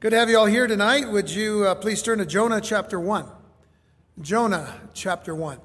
[0.00, 1.10] Good to have you all here tonight.
[1.10, 3.26] Would you uh, please turn to Jonah chapter 1?
[4.20, 5.58] Jonah chapter 1.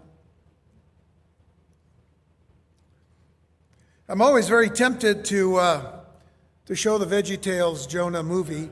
[4.09, 5.99] I'm always very tempted to, uh,
[6.65, 8.71] to show the Veggie Tales Jonah movie,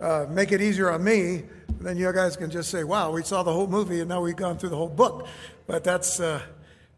[0.00, 1.42] uh, make it easier on me.
[1.78, 4.34] Then you guys can just say, wow, we saw the whole movie and now we've
[4.34, 5.28] gone through the whole book.
[5.66, 6.40] But that's uh,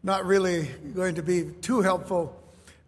[0.03, 2.41] not really going to be too helpful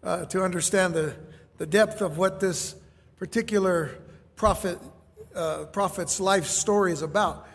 [0.06, 1.14] uh, to understand the,
[1.58, 2.76] the depth of what this
[3.18, 3.92] particular
[4.38, 4.80] prophet,
[5.36, 7.48] uh, prophet's life story is about.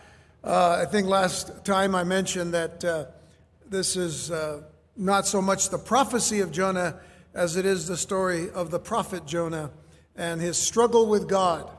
[0.43, 3.05] Uh, I think last time I mentioned that uh,
[3.69, 4.61] this is uh,
[4.95, 6.99] not so much the prophecy of Jonah
[7.33, 9.71] as it is the story of the prophet Jonah
[10.15, 11.69] and his struggle with God.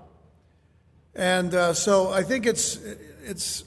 [1.14, 2.76] And uh, so I think it's,
[3.24, 3.64] it's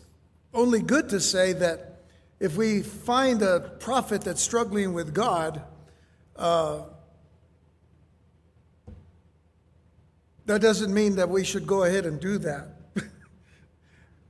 [0.53, 2.03] only good to say that
[2.39, 5.61] if we find a prophet that's struggling with God,
[10.51, 12.67] that doesn't mean that we should go ahead and do that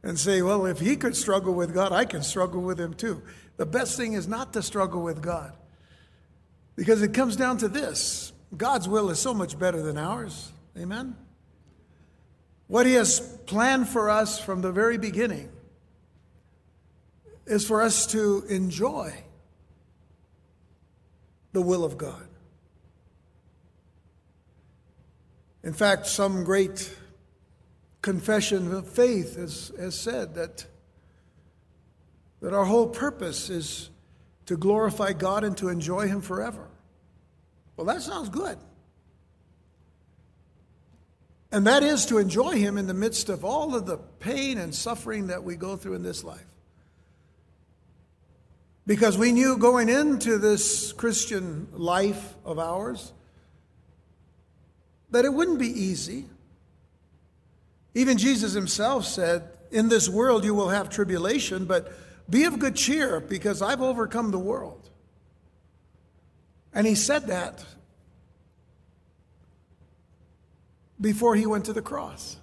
[0.03, 3.21] and say, well, if he could struggle with God, I can struggle with him too.
[3.57, 5.53] The best thing is not to struggle with God
[6.75, 10.51] because it comes down to this God's will is so much better than ours.
[10.77, 11.15] Amen?
[12.67, 15.49] What he has planned for us from the very beginning
[17.45, 19.13] is for us to enjoy
[21.53, 22.27] the will of God.
[25.63, 26.95] In fact, some great
[28.01, 30.65] confession of faith has, has said that,
[32.41, 33.89] that our whole purpose is
[34.47, 36.67] to glorify God and to enjoy Him forever.
[37.77, 38.57] Well, that sounds good.
[41.51, 44.73] And that is to enjoy Him in the midst of all of the pain and
[44.73, 46.45] suffering that we go through in this life.
[48.87, 53.13] Because we knew going into this Christian life of ours
[55.11, 56.25] that it wouldn't be easy.
[57.93, 61.91] Even Jesus himself said, In this world you will have tribulation, but
[62.29, 64.89] be of good cheer because I've overcome the world.
[66.73, 67.65] And he said that
[70.99, 72.37] before he went to the cross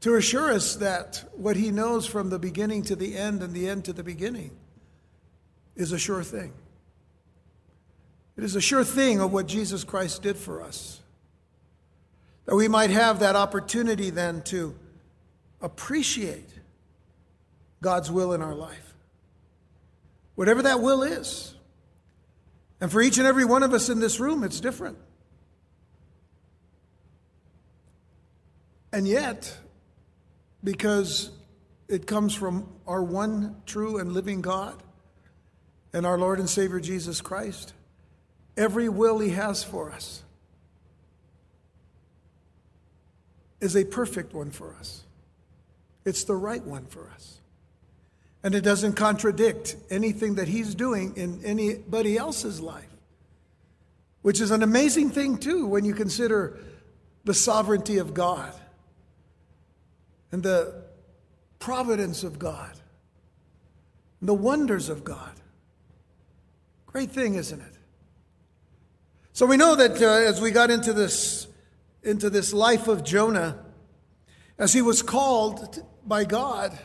[0.00, 3.68] to assure us that what he knows from the beginning to the end and the
[3.68, 4.50] end to the beginning
[5.74, 6.52] is a sure thing.
[8.40, 11.02] It is a sure thing of what Jesus Christ did for us.
[12.46, 14.74] That we might have that opportunity then to
[15.60, 16.48] appreciate
[17.82, 18.94] God's will in our life.
[20.36, 21.54] Whatever that will is.
[22.80, 24.96] And for each and every one of us in this room, it's different.
[28.90, 29.54] And yet,
[30.64, 31.30] because
[31.88, 34.82] it comes from our one true and living God
[35.92, 37.74] and our Lord and Savior Jesus Christ,
[38.60, 40.22] every will He has for us
[43.60, 45.02] is a perfect one for us.
[46.04, 47.40] It's the right one for us.
[48.42, 52.88] And it doesn't contradict anything that He's doing in anybody else's life,
[54.22, 56.58] which is an amazing thing, too, when you consider
[57.24, 58.52] the sovereignty of God
[60.32, 60.82] and the
[61.58, 62.72] providence of God,
[64.20, 65.32] and the wonders of God.
[66.86, 67.79] Great thing, isn't it?
[69.40, 71.46] So we know that uh, as we got into this,
[72.02, 73.56] into this life of Jonah,
[74.58, 76.78] as he was called by God,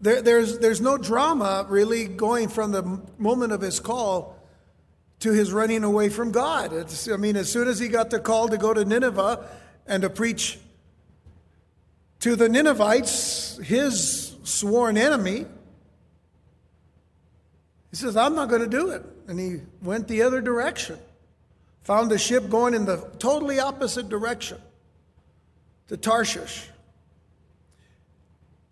[0.00, 4.36] there, there's, there's no drama really going from the moment of his call
[5.20, 6.72] to his running away from God.
[6.72, 9.48] It's, I mean, as soon as he got the call to go to Nineveh
[9.86, 10.58] and to preach
[12.22, 15.46] to the Ninevites, his sworn enemy,
[17.94, 19.04] he says, I'm not going to do it.
[19.28, 20.98] And he went the other direction,
[21.82, 24.58] found a ship going in the totally opposite direction
[25.86, 26.70] to Tarshish.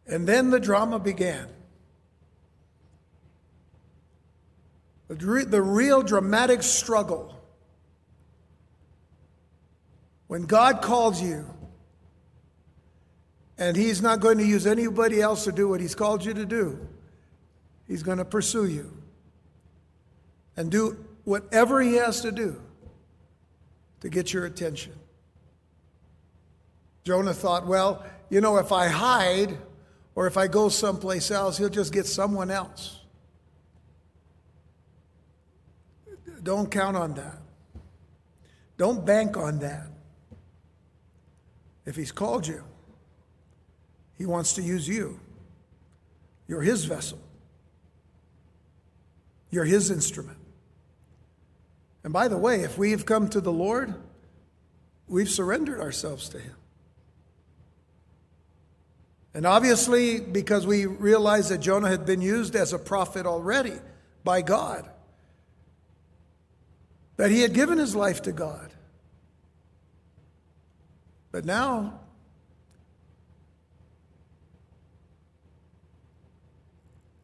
[0.09, 1.47] And then the drama began.
[5.07, 7.41] The real dramatic struggle.
[10.27, 11.47] When God calls you
[13.57, 16.45] and he's not going to use anybody else to do what he's called you to
[16.45, 16.89] do.
[17.87, 19.02] He's going to pursue you
[20.57, 22.61] and do whatever he has to do
[24.01, 24.93] to get your attention.
[27.05, 29.57] Jonah thought, well, you know, if I hide
[30.15, 33.01] or if I go someplace else, he'll just get someone else.
[36.43, 37.39] Don't count on that.
[38.77, 39.87] Don't bank on that.
[41.85, 42.65] If he's called you,
[44.17, 45.19] he wants to use you.
[46.49, 47.19] You're His vessel,
[49.51, 50.39] you're His instrument.
[52.05, 53.95] And by the way, if we have come to the Lord,
[55.07, 56.57] we've surrendered ourselves to Him.
[59.35, 63.75] And obviously, because we realized that Jonah had been used as a prophet already
[64.25, 64.89] by God,
[67.17, 68.73] that he had given his life to God.
[71.31, 72.01] But now,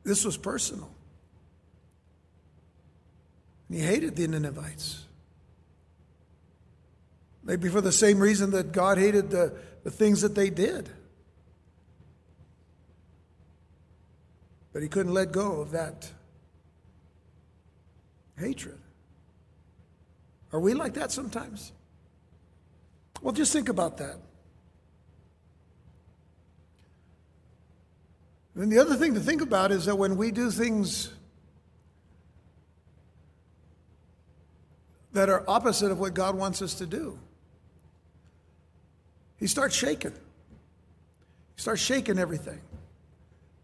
[0.02, 0.90] this was personal.
[3.70, 5.04] He hated the Ninevites.
[7.42, 9.54] Maybe for the same reason that God hated the,
[9.84, 10.88] the things that they did.
[14.72, 16.10] But he couldn't let go of that
[18.38, 18.78] hatred.
[20.52, 21.72] Are we like that sometimes?
[23.20, 24.16] Well, just think about that.
[28.54, 31.10] And the other thing to think about is that when we do things
[35.12, 37.18] that are opposite of what God wants us to do,
[39.36, 40.12] He starts shaking.
[40.12, 42.60] He starts shaking everything.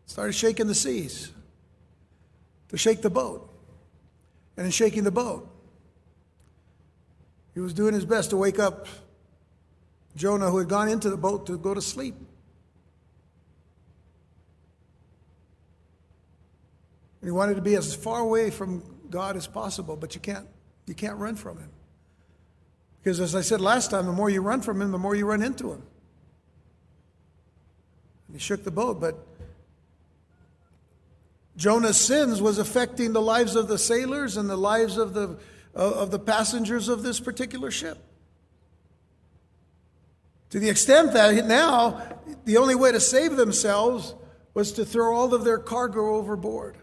[0.06, 1.30] Started shaking the seas
[2.68, 3.50] to shake the boat.
[4.56, 5.48] And in shaking the boat,
[7.54, 8.86] he was doing his best to wake up
[10.16, 12.14] Jonah, who had gone into the boat to go to sleep.
[17.20, 20.46] And he wanted to be as far away from God as possible, but you can't,
[20.86, 21.70] you can't run from him.
[23.02, 25.26] Because as I said last time, the more you run from him, the more you
[25.26, 25.82] run into him.
[28.28, 29.26] And he shook the boat, but
[31.56, 35.38] Jonah's sins was affecting the lives of the sailors and the lives of the,
[35.76, 37.98] uh, of the passengers of this particular ship.
[40.50, 42.00] To the extent that now
[42.44, 44.14] the only way to save themselves
[44.54, 46.76] was to throw all of their cargo overboard.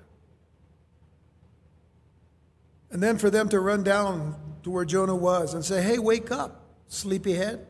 [2.91, 6.31] And then for them to run down to where Jonah was and say, Hey, wake
[6.31, 7.65] up, sleepyhead.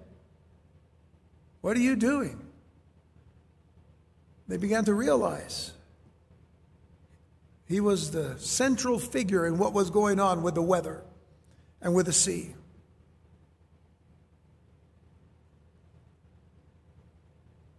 [1.61, 2.47] What are you doing?
[4.47, 5.71] They began to realize
[7.67, 11.03] he was the central figure in what was going on with the weather
[11.81, 12.53] and with the sea.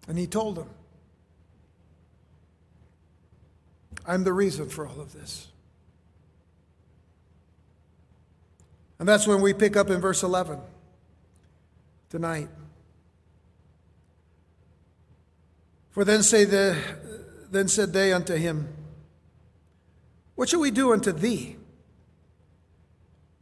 [0.09, 0.71] And he told them,
[4.07, 5.52] I'm the reason for all of this.
[9.03, 10.61] And that's when we pick up in verse 11
[12.09, 12.49] tonight.
[15.91, 16.79] For then say the
[17.51, 18.69] then said they unto him,
[20.37, 21.57] what shall we do unto thee?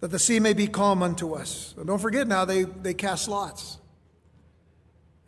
[0.01, 1.75] That the sea may be calm unto us.
[1.77, 3.77] And don't forget now, they, they cast lots.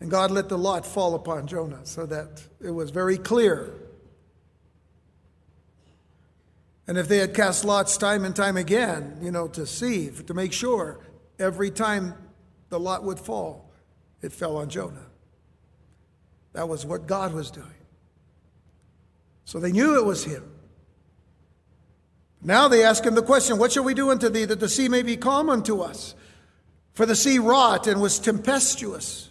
[0.01, 3.75] And God let the lot fall upon Jonah so that it was very clear.
[6.87, 10.35] And if they had cast lots time and time again, you know, to see, to
[10.35, 11.01] make sure,
[11.39, 12.15] every time
[12.71, 13.71] the lot would fall,
[14.21, 15.07] it fell on Jonah.
[16.53, 17.67] That was what God was doing.
[19.45, 20.51] So they knew it was him.
[22.43, 24.89] Now they ask him the question, What shall we do unto thee that the sea
[24.89, 26.15] may be calm unto us?
[26.95, 29.31] For the sea wrought and was tempestuous.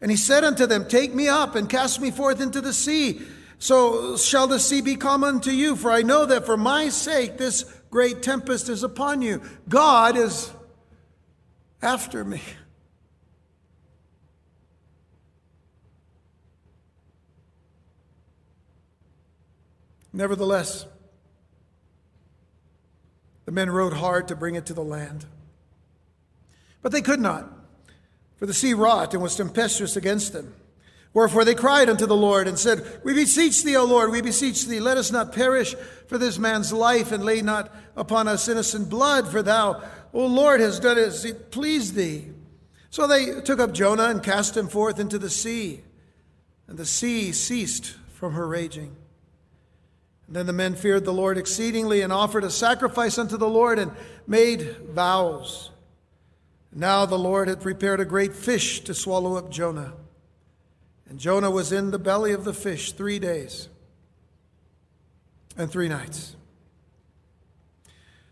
[0.00, 3.20] And he said unto them, Take me up and cast me forth into the sea.
[3.58, 5.76] So shall the sea be calm unto you.
[5.76, 9.40] For I know that for my sake this great tempest is upon you.
[9.68, 10.52] God is
[11.80, 12.42] after me.
[20.12, 20.86] Nevertheless,
[23.46, 25.26] the men rowed hard to bring it to the land.
[26.82, 27.50] But they could not,
[28.36, 30.54] for the sea wrought and was tempestuous against them.
[31.14, 34.66] Wherefore they cried unto the Lord and said, We beseech thee, O Lord, we beseech
[34.66, 35.76] thee, let us not perish
[36.08, 39.80] for this man's life, and lay not upon us innocent blood, for thou,
[40.12, 42.26] O Lord, hast done as it pleased thee.
[42.90, 45.84] So they took up Jonah and cast him forth into the sea,
[46.66, 48.96] and the sea ceased from her raging.
[50.26, 53.78] And then the men feared the Lord exceedingly and offered a sacrifice unto the Lord
[53.78, 53.92] and
[54.26, 55.70] made vows.
[56.72, 59.92] Now the Lord had prepared a great fish to swallow up Jonah.
[61.08, 63.68] And Jonah was in the belly of the fish three days
[65.56, 66.36] and three nights.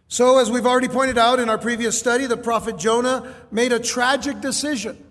[0.09, 3.79] So, as we've already pointed out in our previous study, the prophet Jonah made a
[3.79, 5.03] tragic decision.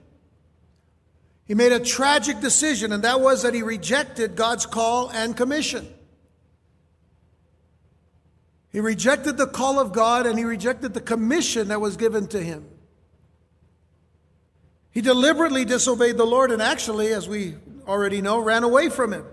[1.46, 5.92] He made a tragic decision, and that was that he rejected God's call and commission.
[8.72, 12.42] He rejected the call of God and he rejected the commission that was given to
[12.42, 12.66] him.
[14.92, 17.56] He deliberately disobeyed the Lord and actually, as we
[17.88, 19.26] already know, ran away from him.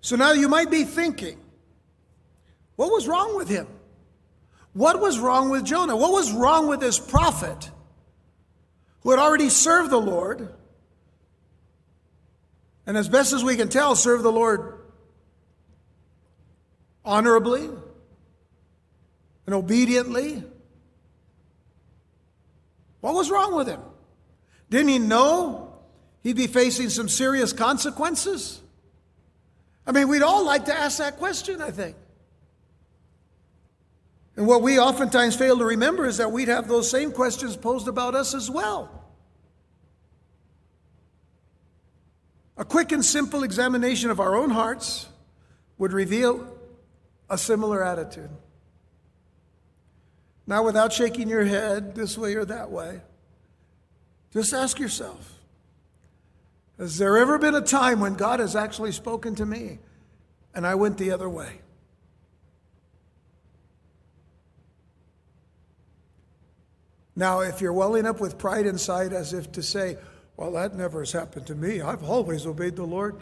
[0.00, 1.40] So now you might be thinking,
[2.76, 3.66] what was wrong with him?
[4.74, 5.96] What was wrong with Jonah?
[5.96, 7.70] What was wrong with this prophet
[9.00, 10.52] who had already served the Lord,
[12.86, 14.80] and as best as we can tell, served the Lord
[17.04, 17.70] honorably
[19.46, 20.42] and obediently.
[23.00, 23.80] What was wrong with him?
[24.70, 25.74] Didn't he know
[26.22, 28.60] he'd be facing some serious consequences?
[29.86, 31.96] I mean, we'd all like to ask that question, I think.
[34.36, 37.88] And what we oftentimes fail to remember is that we'd have those same questions posed
[37.88, 38.90] about us as well.
[42.58, 45.08] A quick and simple examination of our own hearts
[45.78, 46.46] would reveal
[47.30, 48.30] a similar attitude.
[50.46, 53.00] Now, without shaking your head this way or that way,
[54.32, 55.38] just ask yourself
[56.78, 59.78] Has there ever been a time when God has actually spoken to me
[60.54, 61.60] and I went the other way?
[67.18, 69.96] Now, if you're welling up with pride inside as if to say,
[70.36, 71.80] well, that never has happened to me.
[71.80, 73.16] I've always obeyed the Lord.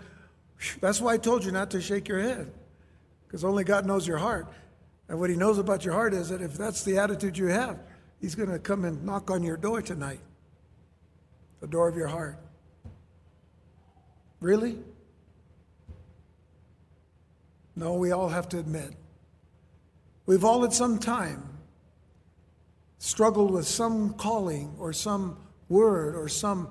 [0.80, 2.52] That's why I told you not to shake your head,
[3.26, 4.48] because only God knows your heart.
[5.08, 7.78] And what He knows about your heart is that if that's the attitude you have,
[8.20, 10.20] He's going to come and knock on your door tonight
[11.64, 12.38] the door of your heart.
[14.38, 14.76] Really?
[17.74, 18.92] No, we all have to admit.
[20.26, 21.42] We've all at some time
[22.98, 25.38] struggled with some calling or some
[25.70, 26.68] word or some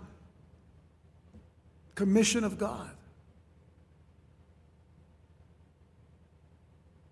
[1.96, 2.92] commission of God.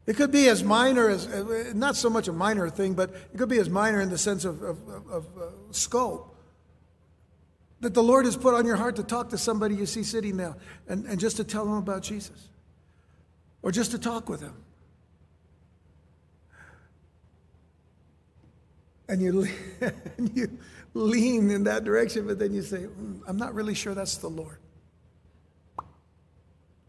[0.06, 3.50] It could be as minor as, not so much a minor thing, but it could
[3.50, 6.31] be as minor in the sense of, of, of, of uh, scope.
[7.82, 10.38] That the Lord has put on your heart to talk to somebody you see sitting
[10.38, 10.56] there
[10.88, 12.50] and, and just to tell them about Jesus.
[13.64, 14.56] Or just to talk with them.
[19.08, 19.48] And you,
[20.18, 20.58] and you
[20.94, 24.30] lean in that direction, but then you say, mm, I'm not really sure that's the
[24.30, 24.58] Lord.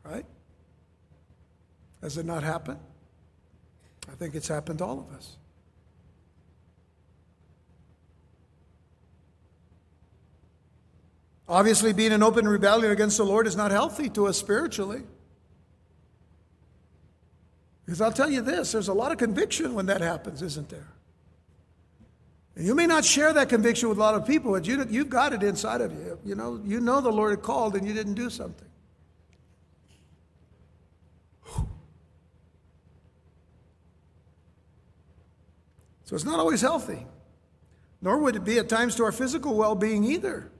[0.05, 0.27] Right?
[2.03, 2.81] Has it not happened?
[4.11, 5.37] I think it's happened to all of us.
[11.49, 15.03] Obviously, being in open rebellion against the Lord is not healthy to us spiritually.
[17.85, 20.89] Because I'll tell you this there's a lot of conviction when that happens, isn't there?
[22.55, 25.09] And you may not share that conviction with a lot of people, but you, you've
[25.09, 26.19] got it inside of you.
[26.25, 28.69] You know, you know the Lord had called and you didn't do something.
[36.05, 37.07] So it's not always healthy,
[38.03, 40.52] nor would it be at times to our physical well being either.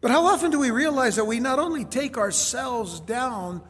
[0.00, 3.62] But how often do we realize that we not only take ourselves down,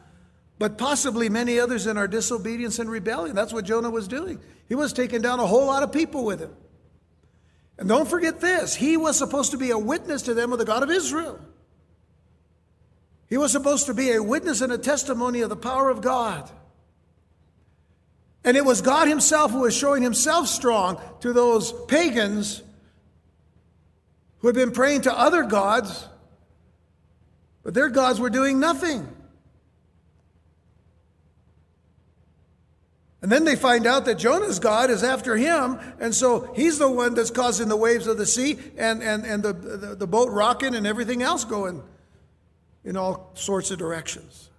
[0.59, 3.35] but possibly many others in our disobedience and rebellion?
[3.35, 4.39] That's what Jonah was doing.
[4.67, 6.55] He was taking down a whole lot of people with him.
[7.77, 10.65] And don't forget this he was supposed to be a witness to them of the
[10.65, 11.39] God of Israel.
[13.29, 16.49] He was supposed to be a witness and a testimony of the power of God.
[18.43, 22.63] And it was God Himself who was showing Himself strong to those pagans
[24.39, 26.07] who had been praying to other gods,
[27.63, 29.07] but their gods were doing nothing.
[33.21, 36.89] And then they find out that Jonah's God is after him, and so he's the
[36.89, 40.31] one that's causing the waves of the sea and, and, and the, the, the boat
[40.31, 41.83] rocking and everything else going
[42.85, 44.49] in all sorts of directions.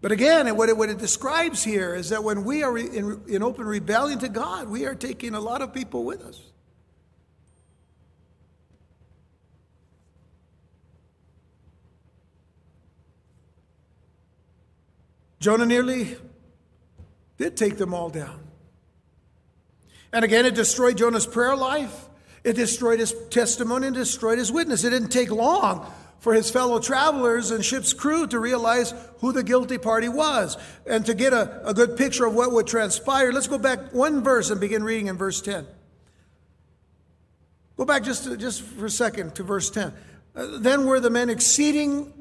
[0.00, 3.42] But again, what it, what it describes here is that when we are in, in
[3.42, 6.40] open rebellion to God, we are taking a lot of people with us.
[15.40, 16.16] Jonah nearly
[17.38, 18.40] did take them all down.
[20.12, 22.08] And again, it destroyed Jonah's prayer life.
[22.42, 24.84] It destroyed his testimony and destroyed his witness.
[24.84, 25.90] It didn't take long
[26.20, 31.04] for his fellow travelers and ship's crew to realize who the guilty party was and
[31.06, 33.32] to get a, a good picture of what would transpire.
[33.32, 35.66] Let's go back one verse and begin reading in verse 10.
[37.76, 39.92] Go back just, to, just for a second to verse 10.
[40.34, 42.12] Uh, then were the men exceeding,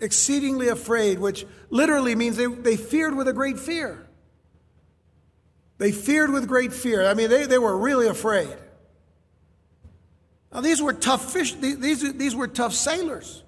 [0.00, 4.06] exceedingly afraid, which literally means they, they feared with a great fear.
[5.78, 7.06] They feared with great fear.
[7.06, 8.54] I mean, they, they were really afraid.
[10.52, 13.42] Now, these were tough fish, these, these were tough sailors.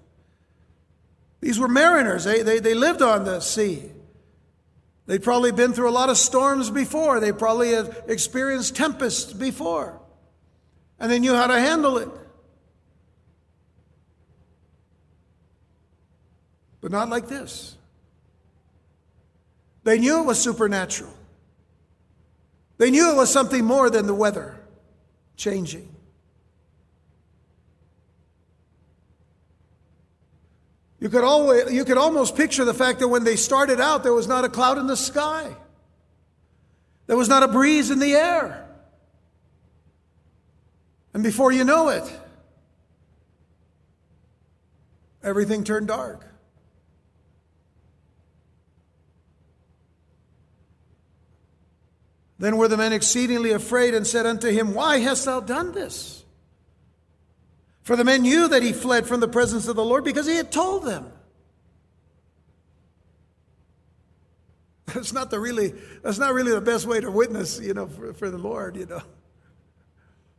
[1.41, 2.25] These were mariners.
[2.25, 3.91] They, they, they lived on the sea.
[5.07, 7.21] They'd probably been through a lot of storms before.
[7.21, 9.99] They probably had experienced tempests before.
[10.99, 12.09] And they knew how to handle it.
[16.89, 17.77] But not like this.
[19.85, 21.13] They knew it was supernatural.
[22.79, 24.59] They knew it was something more than the weather
[25.37, 25.95] changing.
[30.99, 34.15] You could, always, you could almost picture the fact that when they started out, there
[34.15, 35.55] was not a cloud in the sky.
[37.07, 38.67] There was not a breeze in the air.
[41.13, 42.11] And before you know it,
[45.23, 46.25] everything turned dark.
[52.39, 56.25] Then were the men exceedingly afraid and said unto him, Why hast thou done this?
[57.83, 60.37] For the men knew that he fled from the presence of the Lord because he
[60.37, 61.11] had told them.
[64.95, 68.15] That's not the really that's not really the best way to witness, you know, for,
[68.15, 69.03] for the Lord, you know.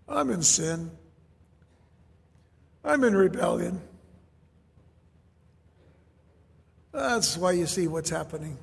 [0.08, 0.90] I'm in sin.
[2.84, 3.80] I'm in rebellion.
[6.92, 8.58] That's why you see what's happening.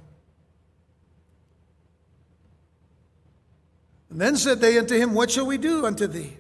[4.11, 6.37] And then said they unto him, What shall we do unto thee?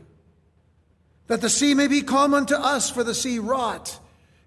[1.27, 3.99] that the sea may be calm unto us, for the sea wrought.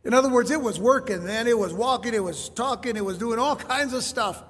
[0.04, 1.48] In other words, it was working, man.
[1.48, 4.42] It was walking, it was talking, it was doing all kinds of stuff,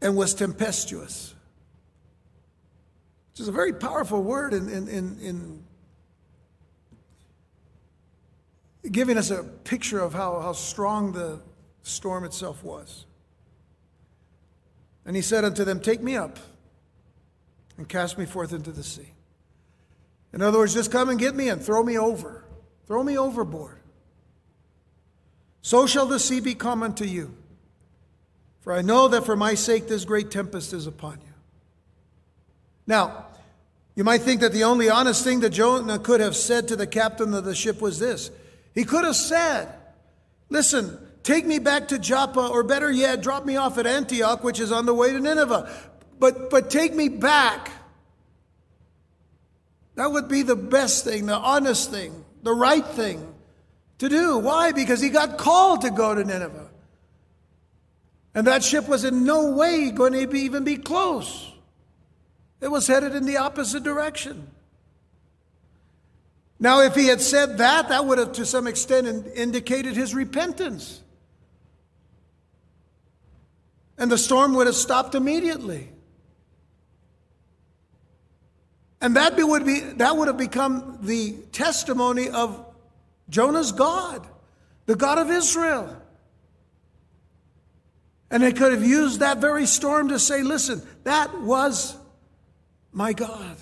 [0.00, 1.34] and was tempestuous.
[3.32, 5.64] Which is a very powerful word in, in, in, in
[8.90, 11.40] giving us a picture of how, how strong the
[11.82, 13.04] storm itself was.
[15.04, 16.38] And he said unto them, Take me up
[17.76, 19.12] and cast me forth into the sea.
[20.32, 22.44] In other words, just come and get me and throw me over.
[22.86, 23.80] Throw me overboard.
[25.62, 27.34] So shall the sea be common to you.
[28.60, 31.32] For I know that for my sake this great tempest is upon you.
[32.86, 33.26] Now,
[33.94, 36.86] you might think that the only honest thing that Jonah could have said to the
[36.86, 38.30] captain of the ship was this.
[38.74, 39.68] He could have said,
[40.50, 44.60] Listen, take me back to Joppa, or better yet, drop me off at Antioch, which
[44.60, 45.72] is on the way to Nineveh.
[46.18, 47.70] But, but take me back
[49.96, 53.34] that would be the best thing, the honest thing, the right thing
[53.98, 54.38] to do.
[54.38, 54.72] Why?
[54.72, 56.68] Because he got called to go to Nineveh.
[58.34, 61.50] And that ship was in no way going to be, even be close.
[62.60, 64.48] It was headed in the opposite direction.
[66.58, 71.02] Now, if he had said that, that would have to some extent indicated his repentance.
[73.96, 75.90] And the storm would have stopped immediately.
[79.00, 82.64] And that would, be, that would have become the testimony of
[83.28, 84.26] Jonah's God,
[84.86, 86.02] the God of Israel.
[88.30, 91.96] And they could have used that very storm to say, listen, that was
[92.92, 93.56] my God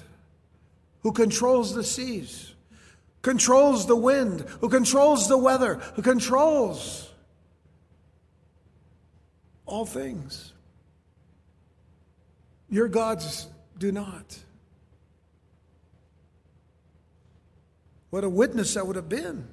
[1.02, 2.54] who controls the seas,
[3.20, 7.10] controls the wind, who controls the weather, who controls
[9.66, 10.52] all things.
[12.70, 14.38] Your gods do not.
[18.14, 19.48] What a witness that would have been.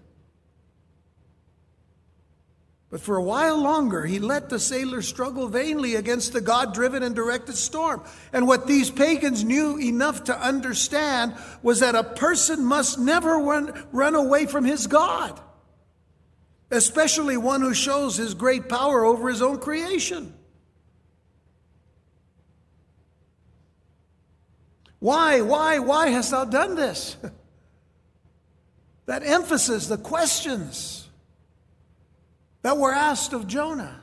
[2.91, 7.01] But for a while longer, he let the sailors struggle vainly against the God driven
[7.01, 8.03] and directed storm.
[8.31, 13.87] And what these pagans knew enough to understand was that a person must never run,
[13.91, 15.39] run away from his God,
[16.69, 20.35] especially one who shows his great power over his own creation.
[24.99, 27.17] Why, why, why hast thou done this?
[29.11, 31.09] that emphasis, the questions
[32.61, 33.99] that were asked of Jonah.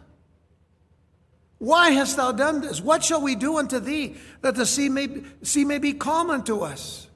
[1.57, 2.83] Why hast thou done this?
[2.83, 5.09] What shall we do unto thee that the sea may,
[5.41, 7.09] sea may be calm unto us?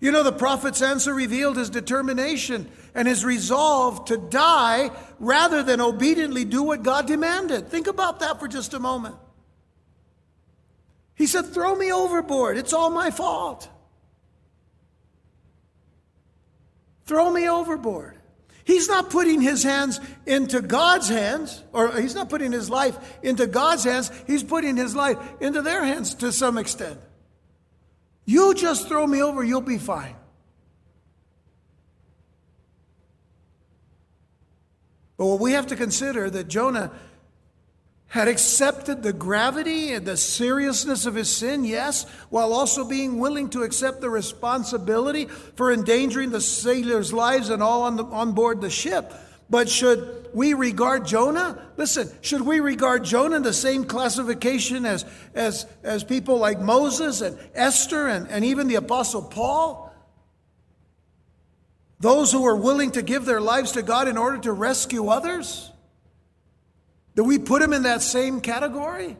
[0.00, 5.80] You know, the prophet's answer revealed his determination and his resolve to die rather than
[5.80, 7.70] obediently do what God demanded.
[7.70, 9.16] Think about that for just a moment.
[11.16, 12.56] He said, Throw me overboard.
[12.56, 13.68] It's all my fault.
[17.10, 18.16] Throw me overboard.
[18.62, 23.48] He's not putting his hands into God's hands, or he's not putting his life into
[23.48, 24.12] God's hands.
[24.28, 27.00] He's putting his life into their hands to some extent.
[28.26, 30.14] You just throw me over, you'll be fine.
[35.16, 36.92] But what we have to consider that Jonah
[38.10, 43.48] had accepted the gravity and the seriousness of his sin, yes, while also being willing
[43.48, 48.60] to accept the responsibility for endangering the sailors' lives and all on, the, on board
[48.60, 49.12] the ship.
[49.48, 51.70] But should we regard Jonah?
[51.76, 57.20] Listen, should we regard Jonah in the same classification as, as, as people like Moses
[57.20, 59.94] and Esther and, and even the Apostle Paul?
[62.00, 65.69] Those who were willing to give their lives to God in order to rescue others?
[67.14, 69.16] Do we put him in that same category?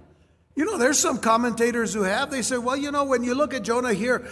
[0.54, 2.30] You know, there's some commentators who have.
[2.30, 4.28] They say, well, you know, when you look at Jonah here,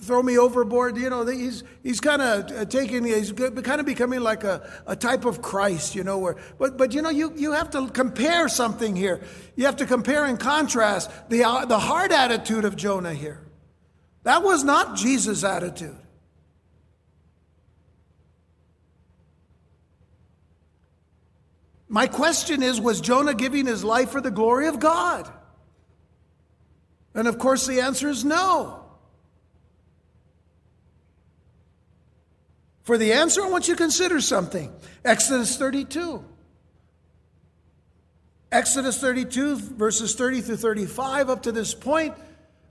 [0.00, 0.96] throw me overboard.
[0.96, 4.96] You know, he's he's kind of uh, taking, he's kind of becoming like a, a
[4.96, 5.94] type of Christ.
[5.94, 9.20] You know, where but but you know, you you have to compare something here.
[9.56, 13.40] You have to compare and contrast the uh, the hard attitude of Jonah here.
[14.22, 15.96] That was not Jesus' attitude.
[21.96, 25.32] My question is was Jonah giving his life for the glory of God?
[27.14, 28.84] And of course, the answer is no.
[32.82, 34.74] For the answer, I want you to consider something.
[35.06, 36.22] Exodus 32.
[38.52, 42.14] Exodus 32, verses 30 through 35, up to this point,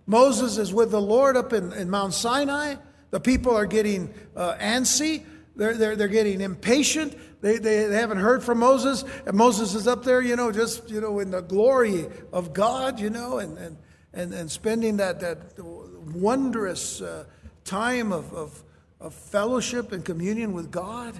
[0.05, 2.75] Moses is with the Lord up in, in Mount Sinai.
[3.09, 5.25] The people are getting uh, antsy.
[5.55, 7.17] They're, they're, they're getting impatient.
[7.45, 9.05] They, they, they haven't heard from Moses.
[9.27, 12.99] And Moses is up there, you know, just, you know, in the glory of God,
[12.99, 13.77] you know, and, and,
[14.15, 17.25] and, and spending that, that wondrous uh,
[17.63, 18.63] time of, of,
[18.99, 21.13] of fellowship and communion with God.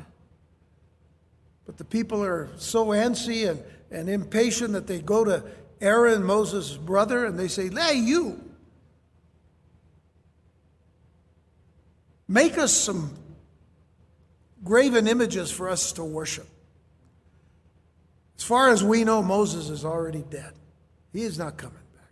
[1.67, 5.43] But the people are so antsy and, and impatient that they go to
[5.79, 8.43] Aaron, Moses' brother, and they say, Hey, you,
[12.27, 13.15] make us some
[14.65, 16.47] graven images for us to worship.
[18.37, 20.53] As far as we know, Moses is already dead.
[21.13, 21.77] He is not coming.
[21.93, 22.11] Back.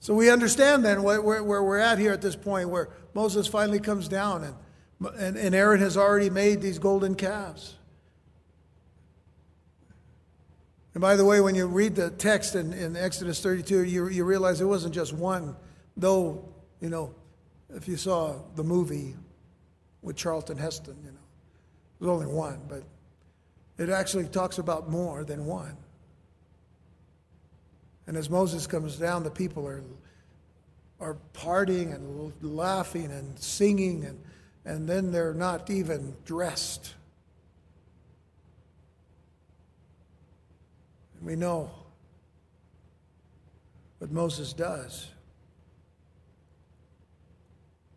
[0.00, 4.08] So we understand then where, we're at here at this point, where Moses finally comes
[4.08, 7.74] down and, and, and Aaron has already made these golden calves.
[10.94, 14.24] And by the way, when you read the text in, in Exodus 32, you, you
[14.24, 15.56] realize it wasn't just one,
[15.96, 16.48] though,
[16.80, 17.14] you know,
[17.74, 19.14] if you saw the movie
[20.02, 21.18] with Charlton Heston, you know,
[22.00, 22.82] was only one, but
[23.78, 25.76] it actually talks about more than one.
[28.06, 29.82] And as Moses comes down, the people are,
[31.00, 34.18] are partying and laughing and singing, and,
[34.64, 36.94] and then they're not even dressed.
[41.22, 41.70] We know
[44.00, 45.06] what Moses does.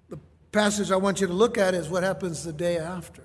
[0.09, 0.19] The
[0.55, 3.21] passage I want you to look at is what happens the day after.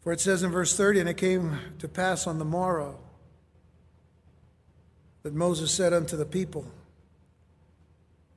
[0.00, 2.98] For it says in verse 30, and it came to pass on the morrow
[5.22, 6.64] that Moses said unto the people,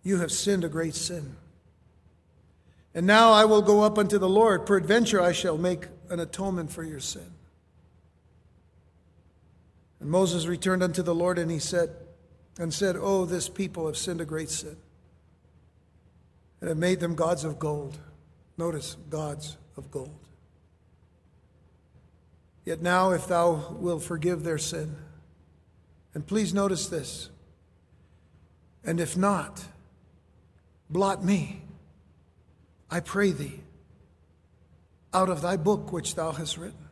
[0.04, 1.38] You have sinned a great sin.
[2.94, 4.66] And now I will go up unto the Lord.
[4.66, 7.32] Peradventure I shall make an atonement for your sin.
[10.02, 11.92] And Moses returned unto the Lord, and he said,
[12.60, 14.76] and said, Oh, this people have sinned a great sin,
[16.64, 18.00] and have made them gods of gold.
[18.58, 20.18] Notice, gods of gold.
[22.64, 24.96] Yet now, if thou wilt forgive their sin,
[26.14, 27.30] and please notice this,
[28.82, 29.66] and if not,
[30.90, 31.64] blot me,
[32.90, 33.60] I pray thee,
[35.14, 36.88] out of thy book which thou hast written.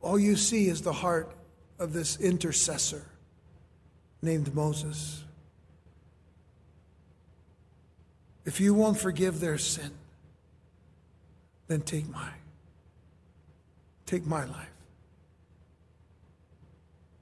[0.00, 1.34] All you see is the heart
[1.80, 3.06] of this intercessor
[4.22, 5.24] named Moses.
[8.44, 9.92] If you won't forgive their sin,
[11.68, 12.30] then take my
[14.12, 14.68] take my life.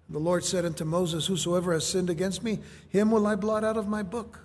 [0.08, 3.76] The Lord said unto Moses, Whosoever has sinned against me, him will I blot out
[3.76, 4.40] of my book.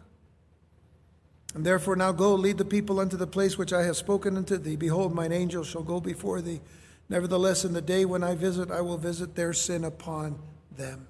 [1.56, 4.58] And therefore now go, lead the people unto the place which I have spoken unto
[4.58, 4.76] thee.
[4.76, 6.62] Behold, mine angel shall go before thee.
[7.10, 10.38] Nevertheless, in the day when I visit, I will visit their sin upon
[10.78, 11.08] them.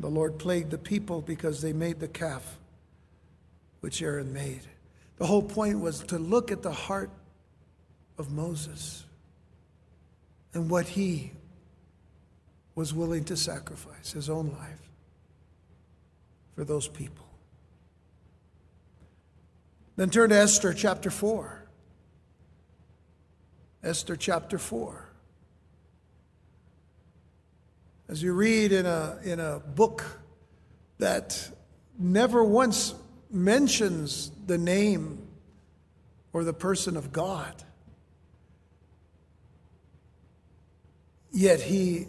[0.00, 2.58] The Lord plagued the people because they made the calf
[3.84, 4.62] which Aaron made.
[5.18, 7.10] The whole point was to look at the heart
[8.16, 9.04] of Moses
[10.54, 11.32] and what he
[12.74, 14.88] was willing to sacrifice his own life
[16.54, 17.26] for those people.
[19.96, 21.66] Then turn to Esther chapter 4.
[23.82, 25.10] Esther chapter 4.
[28.08, 30.06] As you read in a, in a book
[30.96, 31.50] that
[31.98, 32.94] never once
[33.34, 35.26] mentions the name
[36.32, 37.54] or the person of God,
[41.32, 42.06] yet he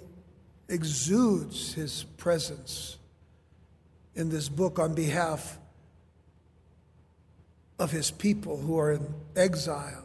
[0.69, 2.97] exudes his presence
[4.15, 5.59] in this book on behalf
[7.77, 10.04] of his people who are in exile.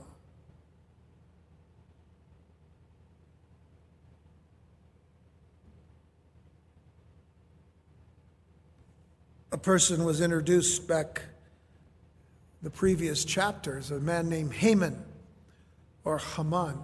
[9.53, 11.23] A person was introduced back
[12.63, 15.03] the previous chapters, a man named Haman
[16.05, 16.79] or Haman,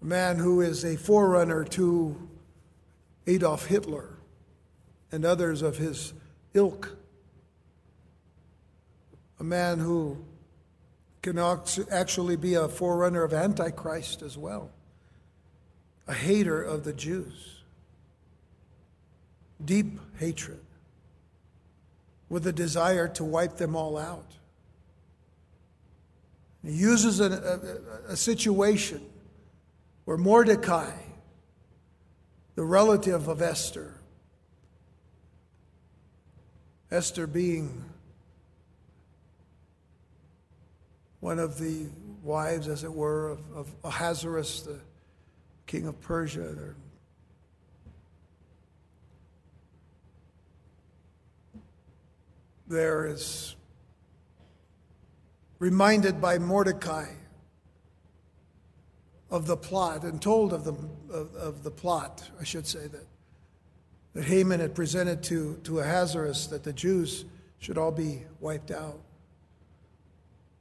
[0.00, 2.28] a man who is a forerunner to
[3.26, 4.08] Adolf Hitler
[5.12, 6.14] and others of his
[6.54, 6.96] ilk,
[9.38, 10.24] a man who
[11.20, 11.38] can
[11.90, 14.70] actually be a forerunner of Antichrist as well,
[16.08, 17.62] a hater of the Jews,
[19.64, 20.60] deep hatred,
[22.32, 24.32] with a desire to wipe them all out.
[26.64, 27.26] He uses a,
[28.08, 29.02] a, a situation
[30.06, 30.92] where Mordecai,
[32.54, 33.92] the relative of Esther,
[36.90, 37.84] Esther being
[41.20, 41.84] one of the
[42.22, 44.80] wives, as it were, of, of Ahasuerus, the
[45.66, 46.74] king of Persia.
[52.72, 53.54] There is
[55.58, 57.04] reminded by Mordecai
[59.30, 60.72] of the plot and told of the,
[61.12, 63.06] of, of, the plot, I should say, that,
[64.14, 67.26] that Haman had presented to, to Ahasuerus that the Jews
[67.58, 69.00] should all be wiped out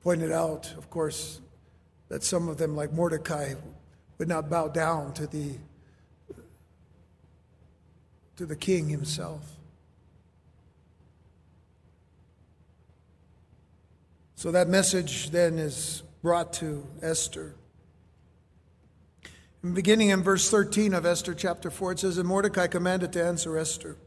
[0.04, 1.40] pointed out, of course,
[2.10, 3.54] that some of them, like Mordecai,
[4.18, 5.54] would not bow down to the,
[8.36, 9.61] to the king himself.
[14.42, 17.54] So that message then is brought to Esther.
[19.62, 23.56] Beginning in verse 13 of Esther chapter 4, it says, And Mordecai commanded to answer
[23.56, 23.98] Esther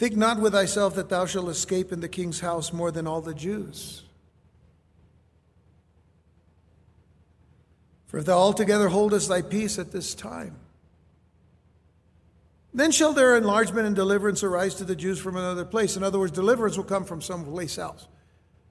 [0.00, 3.20] Think not with thyself that thou shalt escape in the king's house more than all
[3.20, 4.02] the Jews.
[8.08, 10.56] For if thou altogether holdest thy peace at this time,
[12.74, 15.96] then shall their enlargement and deliverance arise to the Jews from another place.
[15.96, 18.08] In other words, deliverance will come from some place else.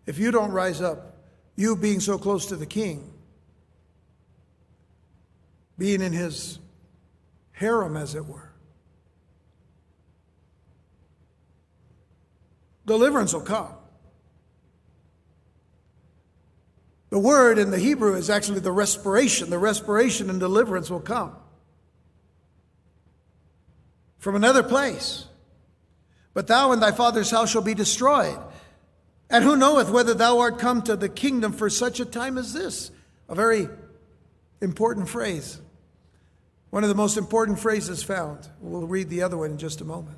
[0.05, 1.17] If you don't rise up,
[1.55, 3.13] you being so close to the king,
[5.77, 6.59] being in his
[7.51, 8.51] harem, as it were,
[12.85, 13.73] deliverance will come.
[17.11, 19.49] The word in the Hebrew is actually the respiration.
[19.49, 21.35] The respiration and deliverance will come
[24.17, 25.25] from another place.
[26.33, 28.39] But thou and thy father's house shall be destroyed.
[29.31, 32.51] And who knoweth whether thou art come to the kingdom for such a time as
[32.51, 32.91] this?
[33.29, 33.69] A very
[34.61, 35.59] important phrase.
[36.69, 38.49] One of the most important phrases found.
[38.59, 40.17] We'll read the other one in just a moment.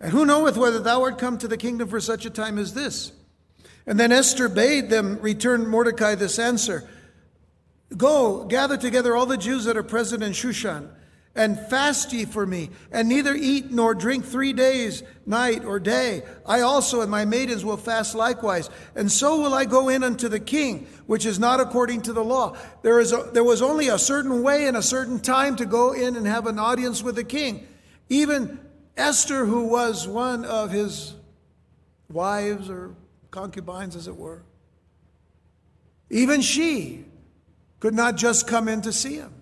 [0.00, 2.72] And who knoweth whether thou art come to the kingdom for such a time as
[2.72, 3.12] this?
[3.86, 6.88] And then Esther bade them return Mordecai this answer
[7.94, 10.88] Go, gather together all the Jews that are present in Shushan,
[11.34, 16.22] and fast ye for me, and neither eat nor drink three days, night or day.
[16.44, 18.68] I also and my maidens will fast likewise.
[18.94, 22.22] And so will I go in unto the king, which is not according to the
[22.22, 22.56] law.
[22.82, 25.92] There, is a, there was only a certain way and a certain time to go
[25.92, 27.66] in and have an audience with the king.
[28.10, 28.60] Even
[28.96, 31.14] Esther, who was one of his
[32.10, 32.94] wives or
[33.30, 34.42] concubines, as it were.
[36.10, 37.06] Even she
[37.80, 39.32] could not just come in to see him.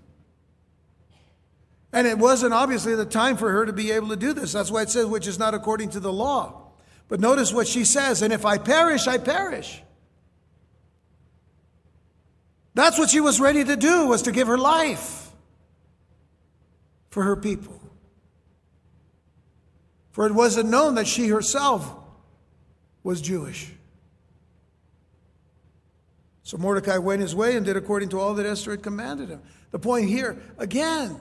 [1.92, 4.53] And it wasn't obviously the time for her to be able to do this.
[4.53, 6.70] That's why it says, which is not according to the law.
[7.09, 9.83] But notice what she says, and if I perish, I perish.
[12.74, 15.33] That's what she was ready to do, was to give her life
[17.11, 17.81] for her people.
[20.12, 21.92] For it wasn't known that she herself
[23.03, 23.72] was Jewish.
[26.44, 29.42] So Mordecai went his way and did according to all that Esther had commanded him.
[29.72, 31.20] The point here, again,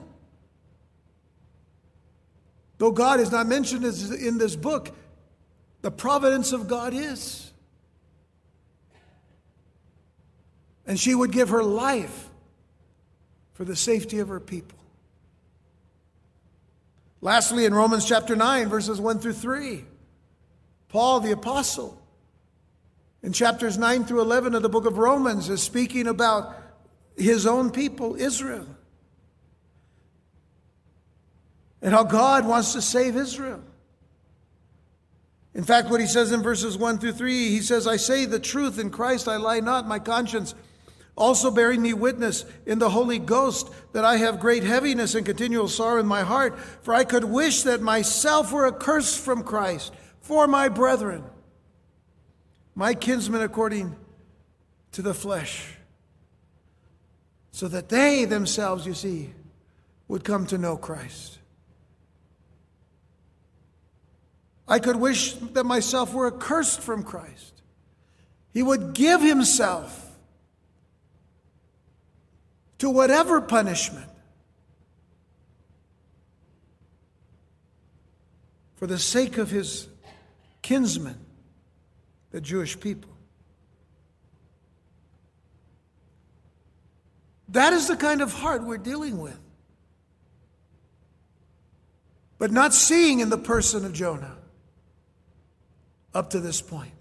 [2.80, 4.90] though God is not mentioned in this book,
[5.82, 7.52] the providence of God is.
[10.86, 12.30] And she would give her life
[13.52, 14.78] for the safety of her people.
[17.20, 19.84] Lastly, in Romans chapter 9, verses 1 through 3,
[20.88, 22.00] Paul the apostle
[23.22, 26.56] in chapters 9 through 11 of the book of Romans is speaking about
[27.14, 28.66] his own people, Israel,
[31.82, 33.62] and how God wants to save Israel.
[35.54, 38.38] In fact, what he says in verses 1 through 3, he says, I say the
[38.38, 40.54] truth in Christ, I lie not, my conscience
[41.16, 45.68] also bearing me witness in the Holy Ghost that I have great heaviness and continual
[45.68, 50.46] sorrow in my heart, for I could wish that myself were accursed from Christ for
[50.46, 51.24] my brethren
[52.80, 53.94] my kinsmen according
[54.92, 55.76] to the flesh,
[57.52, 59.34] so that they themselves, you see,
[60.08, 61.39] would come to know Christ.
[64.70, 67.60] I could wish that myself were accursed from Christ.
[68.52, 70.16] He would give himself
[72.78, 74.06] to whatever punishment
[78.76, 79.88] for the sake of his
[80.62, 81.18] kinsmen,
[82.30, 83.10] the Jewish people.
[87.48, 89.38] That is the kind of heart we're dealing with.
[92.38, 94.36] But not seeing in the person of Jonah
[96.14, 96.92] up to this point.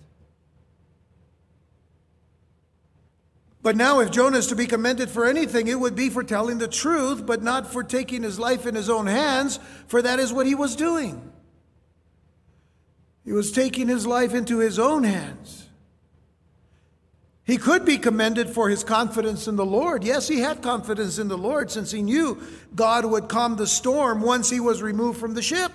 [3.61, 6.59] But now, if Jonah is to be commended for anything, it would be for telling
[6.59, 10.31] the truth, but not for taking his life in his own hands, for that is
[10.31, 11.31] what he was doing.
[13.25, 15.67] He was taking his life into his own hands.
[17.43, 20.03] He could be commended for his confidence in the Lord.
[20.03, 22.41] Yes, he had confidence in the Lord since he knew
[22.75, 25.71] God would calm the storm once he was removed from the ship.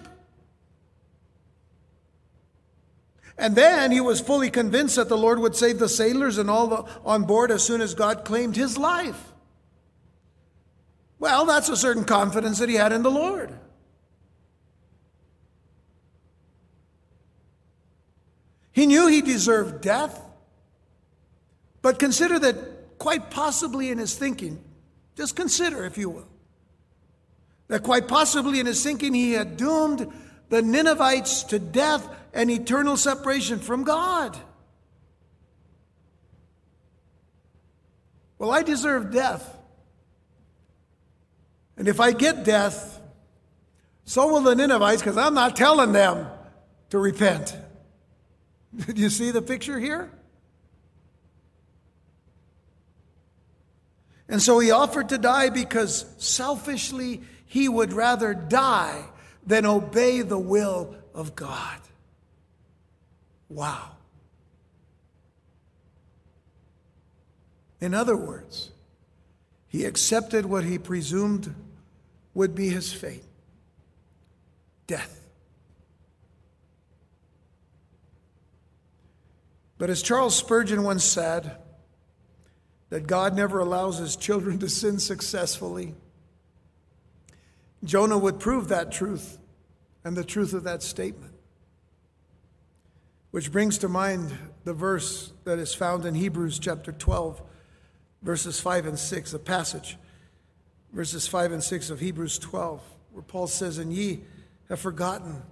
[3.36, 6.68] And then he was fully convinced that the Lord would save the sailors and all
[6.68, 9.32] the, on board as soon as God claimed his life.
[11.18, 13.52] Well, that's a certain confidence that he had in the Lord.
[18.72, 20.20] He knew he deserved death,
[21.80, 24.62] but consider that quite possibly in his thinking,
[25.16, 26.28] just consider, if you will,
[27.68, 30.12] that quite possibly in his thinking he had doomed
[30.48, 34.36] the Ninevites to death and eternal separation from God.
[38.38, 39.56] Well, I deserve death.
[41.76, 43.00] And if I get death,
[44.04, 46.26] so will the Ninevites, because I'm not telling them
[46.90, 47.56] to repent.
[48.86, 50.10] Do you see the picture here?
[54.28, 59.04] And so he offered to die because selfishly he would rather die
[59.46, 61.78] than obey the will of God.
[63.48, 63.92] Wow.
[67.80, 68.70] In other words,
[69.68, 71.54] he accepted what he presumed
[72.32, 73.24] would be his fate
[74.86, 75.20] death.
[79.78, 81.58] But as Charles Spurgeon once said,
[82.90, 85.94] that God never allows his children to sin successfully.
[87.82, 89.38] Jonah would prove that truth
[90.04, 91.33] and the truth of that statement.
[93.34, 97.42] Which brings to mind the verse that is found in Hebrews chapter 12,
[98.22, 99.96] verses 5 and 6, a passage,
[100.92, 104.20] verses 5 and 6 of Hebrews 12, where Paul says, And ye
[104.68, 105.42] have forgotten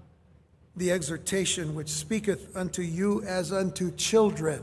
[0.76, 4.62] the exhortation which speaketh unto you as unto children.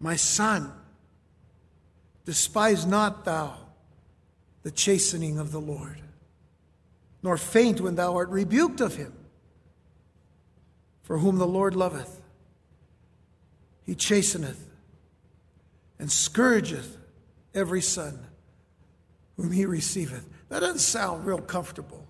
[0.00, 0.72] My son,
[2.24, 3.58] despise not thou
[4.62, 6.00] the chastening of the Lord,
[7.22, 9.12] nor faint when thou art rebuked of him.
[11.04, 12.20] For whom the Lord loveth,
[13.84, 14.58] he chasteneth
[15.98, 16.96] and scourgeth
[17.54, 18.18] every son
[19.36, 20.26] whom he receiveth.
[20.48, 22.06] That doesn't sound real comfortable.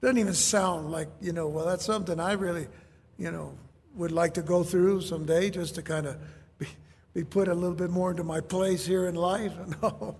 [0.00, 2.66] Doesn't even sound like, you know, well, that's something I really,
[3.18, 3.56] you know,
[3.94, 6.16] would like to go through someday just to kind of
[6.58, 6.66] be,
[7.12, 9.52] be put a little bit more into my place here in life.
[9.82, 10.16] No.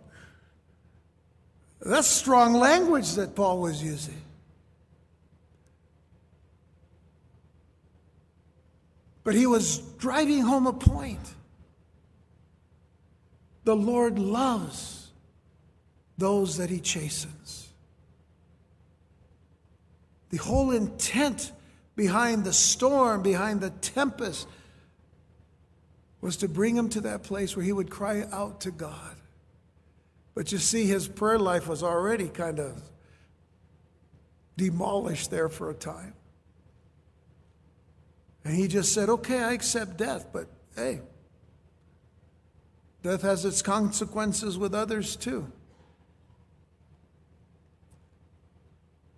[1.80, 4.20] That's strong language that Paul was using.
[9.28, 11.34] But he was driving home a point.
[13.64, 15.10] The Lord loves
[16.16, 17.68] those that he chastens.
[20.30, 21.52] The whole intent
[21.94, 24.48] behind the storm, behind the tempest,
[26.22, 29.14] was to bring him to that place where he would cry out to God.
[30.34, 32.80] But you see, his prayer life was already kind of
[34.56, 36.14] demolished there for a time.
[38.48, 41.02] And he just said, Okay, I accept death, but hey,
[43.02, 45.52] death has its consequences with others too.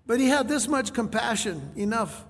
[0.04, 2.24] But he had this much compassion, enough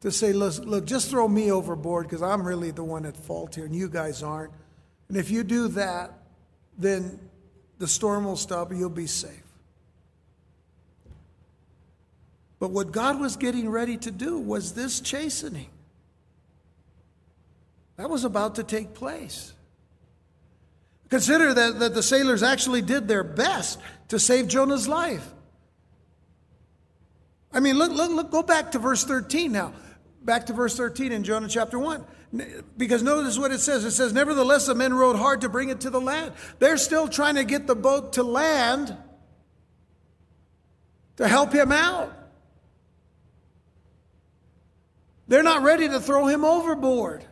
[0.00, 3.54] to say, look, look just throw me overboard because I'm really the one at fault
[3.54, 4.50] here and you guys aren't.
[5.06, 6.12] And if you do that,
[6.76, 7.20] then
[7.78, 9.44] the storm will stop and you'll be safe.
[12.58, 15.68] But what God was getting ready to do was this chastening.
[17.96, 19.52] That was about to take place.
[21.10, 23.78] Consider that, that the sailors actually did their best
[24.08, 25.30] to save Jonah's life.
[27.52, 29.74] I mean, look, look, look, go back to verse 13 now.
[30.22, 32.04] Back to verse 13 in Jonah chapter 1.
[32.78, 33.84] Because notice what it says.
[33.84, 36.32] It says, Nevertheless, the men rowed hard to bring it to the land.
[36.58, 38.96] They're still trying to get the boat to land
[41.16, 42.10] to help him out.
[45.28, 47.24] They're not ready to throw him overboard.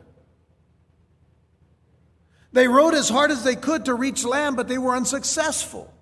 [2.52, 5.92] They rowed as hard as they could to reach land, but they were unsuccessful.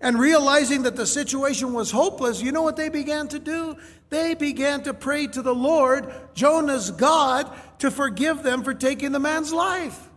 [0.00, 3.76] And realizing that the situation was hopeless, you know what they began to do?
[4.10, 9.18] They began to pray to the Lord, Jonah's God, to forgive them for taking the
[9.18, 10.08] man's life.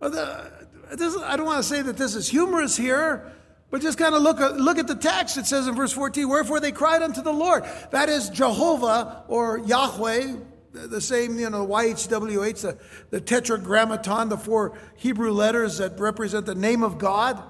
[0.00, 3.32] I don't want to say that this is humorous here,
[3.70, 5.36] but just kind of look, look at the text.
[5.36, 7.64] It says in verse 14, Wherefore they cried unto the Lord.
[7.90, 10.36] That is Jehovah or Yahweh,
[10.72, 12.78] the same, you know, YHWH, the,
[13.10, 17.42] the tetragrammaton, the four Hebrew letters that represent the name of God.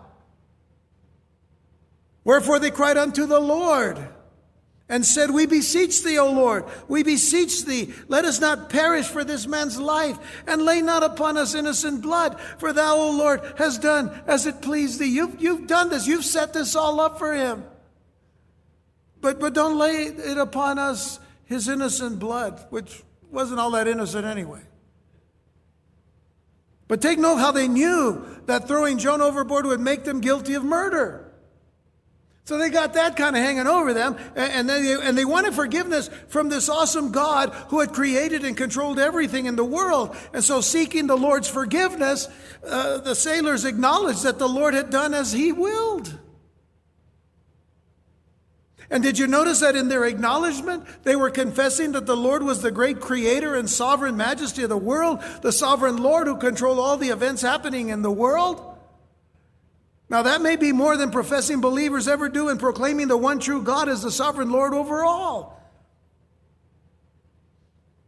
[2.25, 3.99] Wherefore they cried unto the Lord
[4.89, 9.25] and said, We beseech thee, O Lord, we beseech thee, let us not perish for
[9.25, 13.83] this man's life, and lay not upon us innocent blood, for thou, O Lord, hast
[13.83, 15.07] done as it pleased thee.
[15.07, 17.65] You've, you've done this, you've set this all up for him.
[19.21, 24.25] But, but don't lay it upon us his innocent blood, which wasn't all that innocent
[24.27, 24.63] anyway.
[26.89, 30.65] But take note how they knew that throwing Jonah overboard would make them guilty of
[30.65, 31.29] murder.
[32.45, 36.09] So they got that kind of hanging over them, and they, and they wanted forgiveness
[36.29, 40.17] from this awesome God who had created and controlled everything in the world.
[40.33, 42.27] And so, seeking the Lord's forgiveness,
[42.67, 46.19] uh, the sailors acknowledged that the Lord had done as He willed.
[48.91, 52.63] And did you notice that in their acknowledgement, they were confessing that the Lord was
[52.63, 56.97] the great creator and sovereign majesty of the world, the sovereign Lord who controlled all
[56.97, 58.65] the events happening in the world?
[60.11, 63.63] Now, that may be more than professing believers ever do in proclaiming the one true
[63.63, 65.63] God as the sovereign Lord over all.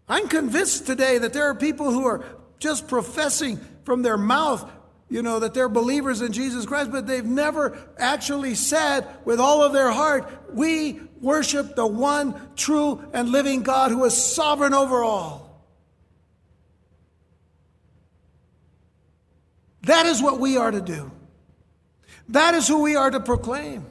[0.08, 2.24] I'm convinced today that there are people who are
[2.58, 4.68] just professing from their mouth,
[5.10, 9.62] you know, that they're believers in Jesus Christ, but they've never actually said with all
[9.62, 15.02] of their heart, We worship the one true and living God who is sovereign over
[15.02, 15.64] all.
[19.82, 21.10] That is what we are to do.
[22.28, 23.86] That is who we are to proclaim.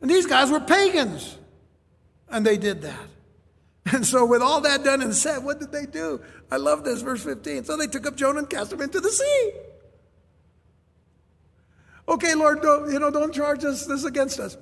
[0.00, 1.36] And these guys were pagans,
[2.28, 2.98] and they did that.
[3.90, 6.20] And so, with all that done and said, what did they do?
[6.50, 7.64] I love this, verse 15.
[7.64, 9.52] So they took up Jonah and cast him into the sea.
[12.08, 14.56] Okay, Lord, don't, you know, don't charge us this against us.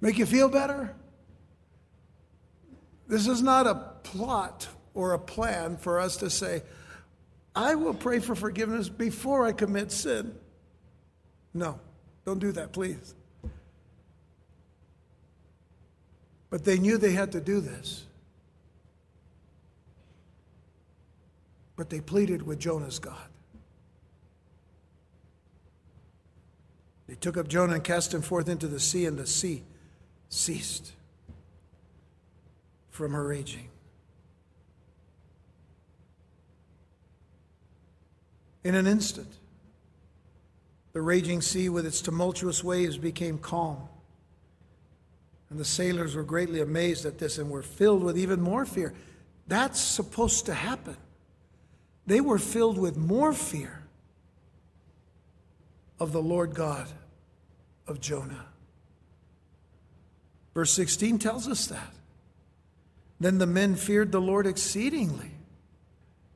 [0.00, 0.94] Make you feel better?
[3.08, 6.62] This is not a plot or a plan for us to say,
[7.54, 10.34] I will pray for forgiveness before I commit sin.
[11.52, 11.78] No,
[12.24, 13.14] don't do that, please.
[16.50, 18.04] But they knew they had to do this.
[21.76, 23.28] But they pleaded with Jonah's God.
[27.06, 29.62] They took up Jonah and cast him forth into the sea, and the sea
[30.28, 30.92] ceased
[32.90, 33.68] from her raging.
[38.64, 39.28] In an instant,
[40.92, 43.88] the raging sea with its tumultuous waves became calm.
[45.50, 48.94] And the sailors were greatly amazed at this and were filled with even more fear.
[49.46, 50.96] That's supposed to happen.
[52.06, 53.82] They were filled with more fear
[55.98, 56.86] of the Lord God
[57.86, 58.46] of Jonah.
[60.54, 61.92] Verse 16 tells us that.
[63.18, 65.32] Then the men feared the Lord exceedingly,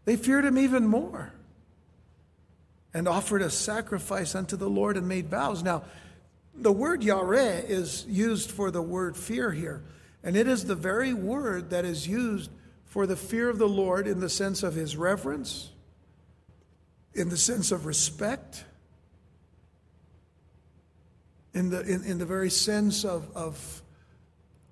[0.05, 1.33] they feared him even more
[2.93, 5.63] and offered a sacrifice unto the Lord and made vows.
[5.63, 5.85] Now,
[6.55, 9.83] the word Yareh is used for the word fear here,
[10.25, 12.51] and it is the very word that is used
[12.91, 15.71] for the fear of the Lord in the sense of his reverence,
[17.15, 18.65] in the sense of respect,
[21.55, 23.83] in the, in, in the very sense of, of,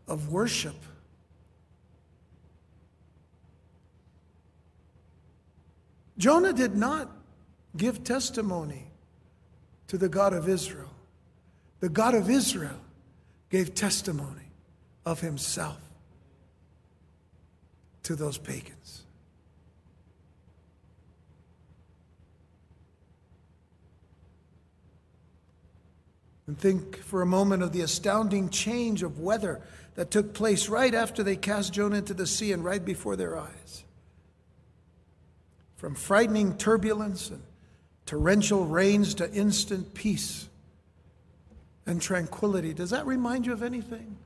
[0.08, 0.74] of worship.
[6.18, 7.08] Jonah did not
[7.76, 8.90] give testimony
[9.86, 10.90] to the God of Israel.
[11.78, 12.80] The God of Israel
[13.48, 14.50] gave testimony
[15.06, 15.87] of himself
[18.08, 19.02] to those pagans.
[26.46, 29.60] And think for a moment of the astounding change of weather
[29.94, 33.36] that took place right after they cast Jonah into the sea and right before their
[33.36, 33.84] eyes.
[35.76, 37.42] From frightening turbulence and
[38.06, 40.48] torrential rains to instant peace
[41.84, 42.72] and tranquility.
[42.72, 44.16] Does that remind you of anything?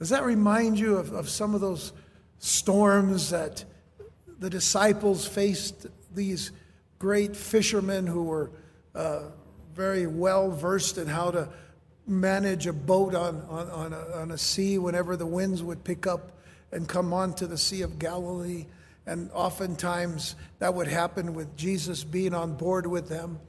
[0.00, 1.92] Does that remind you of, of some of those
[2.38, 3.64] storms that
[4.38, 6.52] the disciples faced, these
[6.98, 8.50] great fishermen who were
[8.94, 9.22] uh,
[9.74, 11.48] very well versed in how to
[12.06, 16.06] manage a boat on, on, on, a, on a sea whenever the winds would pick
[16.06, 16.32] up
[16.72, 18.66] and come onto the Sea of Galilee.
[19.06, 23.40] And oftentimes that would happen with Jesus being on board with them.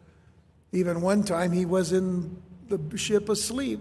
[0.71, 3.79] Even one time he was in the ship asleep.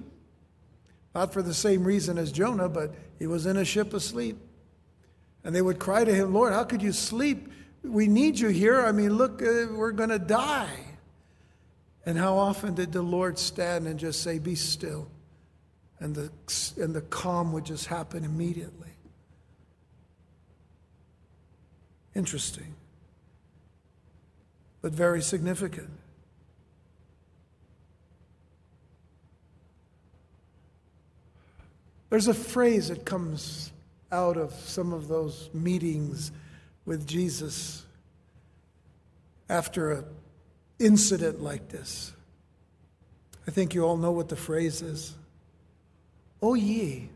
[1.15, 4.39] Not for the same reason as Jonah, but he was in a ship asleep.
[5.45, 7.49] And they would cry to him, Lord, how could you sleep?
[7.83, 8.81] We need you here.
[8.85, 10.89] I mean, look, uh, we're going to die.
[12.05, 15.09] And how often did the Lord stand and just say, Be still?
[16.01, 16.31] And the,
[16.77, 18.89] and the calm would just happen immediately.
[22.15, 22.75] Interesting,
[24.81, 25.91] but very significant.
[32.11, 33.71] There's a phrase that comes
[34.11, 36.33] out of some of those meetings
[36.87, 37.85] with Jesus
[39.49, 40.05] after an
[40.79, 42.13] incident like this.
[43.47, 45.15] I think you all know what the phrase is.
[46.41, 47.09] O ye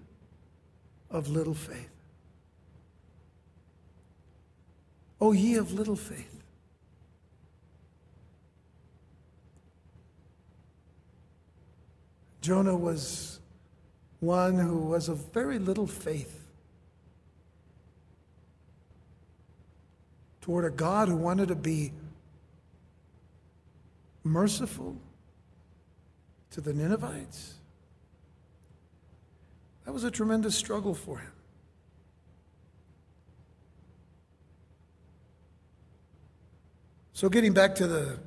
[1.11, 1.91] of little faith.
[5.21, 6.43] O ye of little faith.
[12.41, 13.39] Jonah was
[14.19, 16.42] one who was of very little faith
[20.43, 21.93] toward a God who wanted to be
[24.25, 24.97] merciful
[26.51, 27.55] to the Ninevites.
[29.87, 31.33] That was a tremendous struggle for him.
[37.15, 38.19] So getting back to the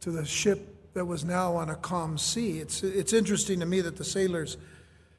[0.00, 3.82] to the ship that was now on a calm sea, it's it's interesting to me
[3.82, 4.56] that the sailors'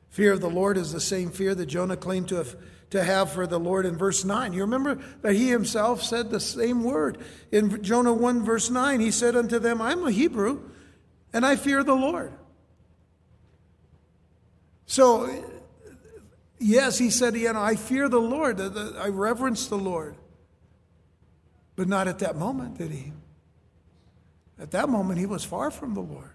[0.09, 2.55] fear of the Lord is the same fear that Jonah claimed to have
[2.89, 4.53] to have for the Lord in verse 9.
[4.53, 7.19] You remember that he himself said the same word.
[7.51, 10.61] In Jonah 1, verse 9, he said unto them, I'm a Hebrew,
[11.31, 12.33] and I fear the Lord.
[14.87, 15.29] So,
[16.57, 20.15] yes, he said, you know, I fear the Lord, I reverence the Lord.
[21.75, 23.13] But not at that moment, did he?
[24.59, 26.31] At that moment, he was far from the Lord.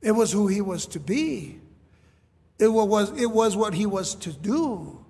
[0.00, 1.58] It was who he was to be.
[2.58, 5.04] It was, it was what he was to do.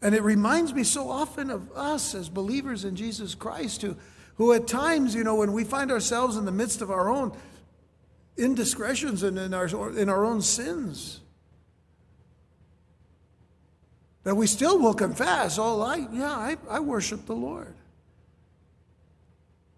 [0.00, 3.96] And it reminds me so often of us as believers in Jesus Christ who,
[4.36, 7.36] who at times, you know, when we find ourselves in the midst of our own
[8.36, 9.66] indiscretions and in our,
[9.98, 11.20] in our own sins,
[14.24, 17.74] that we still will confess, oh, I, yeah, I, I worship the Lord.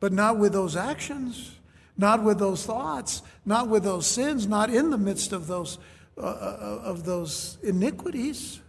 [0.01, 1.53] But not with those actions
[1.97, 5.78] not with those thoughts, not with those sins, not in the midst of those,
[6.18, 8.61] uh, uh, of those iniquities.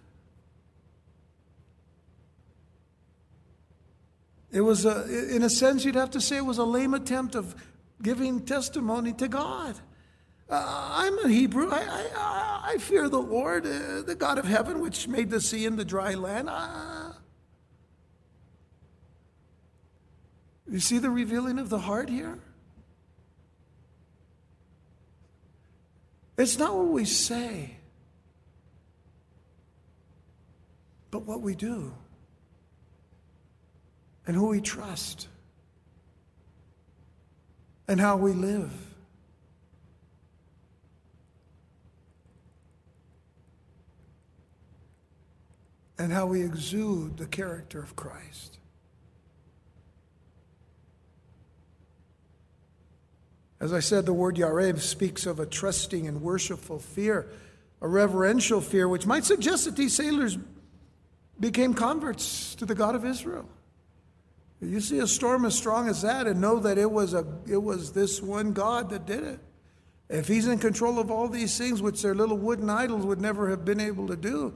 [4.52, 7.36] It was, a, in a sense, you'd have to say it was a lame attempt
[7.36, 7.56] of
[8.02, 9.76] giving testimony to God.
[10.50, 11.70] Uh, I'm a Hebrew.
[11.70, 15.66] I, I, I fear the Lord, uh, the God of heaven, which made the sea
[15.66, 16.48] and the dry land.
[16.50, 17.12] Uh,
[20.70, 22.40] you see the revealing of the heart here?
[26.38, 27.78] It's not what we say,
[31.10, 31.94] but what we do
[34.28, 35.30] and who we trust
[37.88, 38.72] and how we live.
[46.00, 48.60] And how we exude the character of Christ.
[53.60, 57.28] As I said, the word Yareh speaks of a trusting and worshipful fear,
[57.82, 60.38] a reverential fear, which might suggest that these sailors
[61.40, 63.50] became converts to the God of Israel.
[64.62, 67.62] You see a storm as strong as that and know that it was, a, it
[67.62, 69.40] was this one God that did it.
[70.10, 73.50] If he's in control of all these things, which their little wooden idols would never
[73.50, 74.54] have been able to do,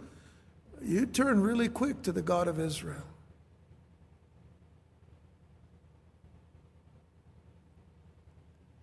[0.82, 3.04] you turn really quick to the God of Israel.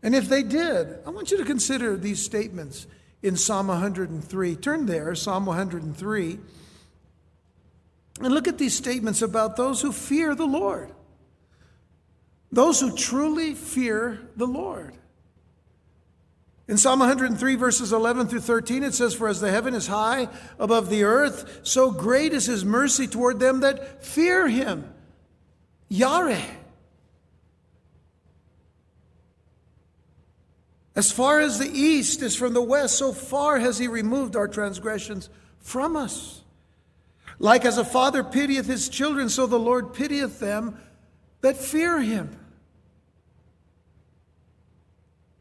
[0.03, 2.86] And if they did, I want you to consider these statements
[3.22, 4.57] in Psalm 103.
[4.57, 6.38] Turn there, Psalm 103,
[8.20, 10.92] and look at these statements about those who fear the Lord.
[12.51, 14.94] Those who truly fear the Lord.
[16.66, 20.28] In Psalm 103, verses 11 through 13, it says, For as the heaven is high
[20.59, 24.92] above the earth, so great is his mercy toward them that fear him.
[25.90, 26.58] Yareh.
[30.99, 34.49] As far as the east is from the west, so far has he removed our
[34.49, 35.30] transgressions
[35.61, 36.42] from us.
[37.38, 40.76] Like as a father pitieth his children, so the Lord pitieth them
[41.40, 42.36] that fear him.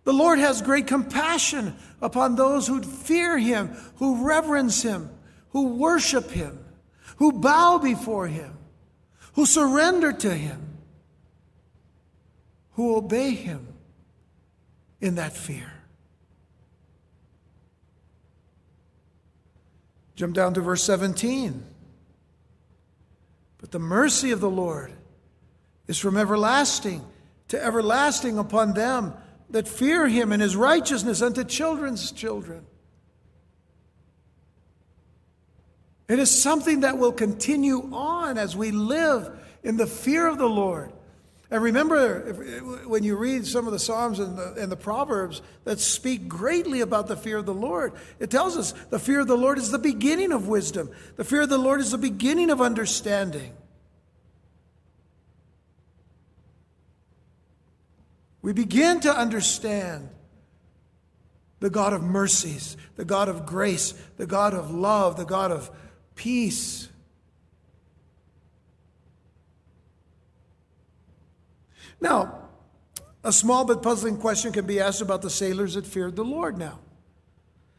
[0.03, 5.09] The Lord has great compassion upon those who fear him, who reverence him,
[5.53, 6.63] who worship him,
[7.15, 8.55] who bow before him,
[9.33, 10.77] who surrender to him,
[12.73, 13.66] who obey him
[14.99, 15.71] in that fear.
[20.15, 21.63] Jump down to verse 17.
[23.59, 24.91] But the mercy of the Lord
[25.87, 27.05] is from everlasting
[27.49, 29.13] to everlasting upon them
[29.49, 32.65] that fear him and his righteousness unto children's children.
[36.09, 39.29] It is something that will continue on as we live
[39.63, 40.91] in the fear of the Lord.
[41.49, 42.33] And remember,
[42.85, 46.81] when you read some of the Psalms and the, and the, Proverbs that speak greatly
[46.81, 49.71] about the fear of the Lord, it tells us the fear of the Lord is
[49.71, 50.89] the beginning of wisdom.
[51.15, 53.53] The fear of the Lord is the beginning of understanding.
[58.41, 60.09] We begin to understand
[61.59, 65.71] the God of mercies, the God of grace, the God of love, the God of
[66.15, 66.89] peace.
[71.99, 72.47] Now,
[73.23, 76.57] a small but puzzling question can be asked about the sailors that feared the Lord
[76.57, 76.79] now.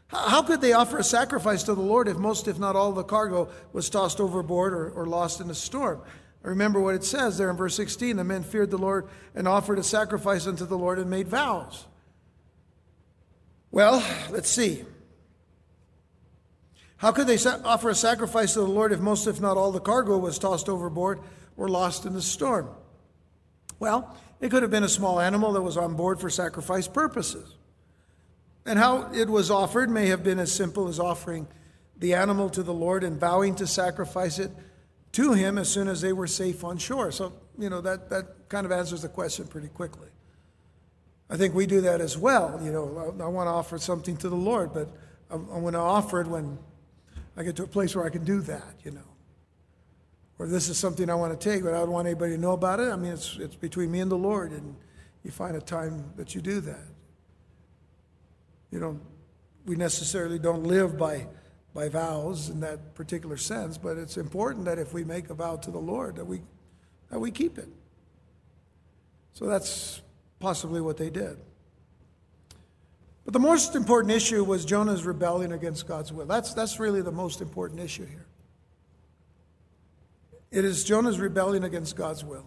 [0.08, 3.04] How could they offer a sacrifice to the Lord if most, if not all, the
[3.04, 6.00] cargo was tossed overboard or, or lost in a storm?
[6.42, 9.78] Remember what it says there in verse 16 the men feared the Lord and offered
[9.78, 11.86] a sacrifice unto the Lord and made vows.
[13.70, 14.84] Well, let's see.
[16.96, 19.80] How could they offer a sacrifice to the Lord if most, if not all, the
[19.80, 21.20] cargo was tossed overboard
[21.56, 22.70] or lost in the storm?
[23.78, 27.54] Well, it could have been a small animal that was on board for sacrifice purposes.
[28.66, 31.46] And how it was offered may have been as simple as offering
[31.96, 34.50] the animal to the Lord and vowing to sacrifice it
[35.12, 37.10] to him as soon as they were safe on shore.
[37.10, 40.08] So, you know, that, that kind of answers the question pretty quickly.
[41.30, 42.60] I think we do that as well.
[42.62, 44.88] You know, I, I want to offer something to the Lord, but
[45.30, 46.58] I, I want to offer it when
[47.36, 49.07] I get to a place where I can do that, you know
[50.38, 52.52] or this is something I want to take, but I don't want anybody to know
[52.52, 52.90] about it.
[52.90, 54.76] I mean, it's, it's between me and the Lord, and
[55.24, 56.86] you find a time that you do that.
[58.70, 59.00] You know,
[59.66, 61.26] we necessarily don't live by,
[61.74, 65.56] by vows in that particular sense, but it's important that if we make a vow
[65.56, 66.42] to the Lord, that we,
[67.10, 67.68] that we keep it.
[69.32, 70.02] So that's
[70.38, 71.36] possibly what they did.
[73.24, 76.26] But the most important issue was Jonah's rebellion against God's will.
[76.26, 78.26] That's, that's really the most important issue here.
[80.50, 82.46] It is Jonah's rebellion against God's will.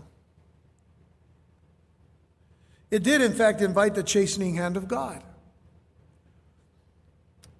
[2.89, 5.23] It did, in fact, invite the chastening hand of God.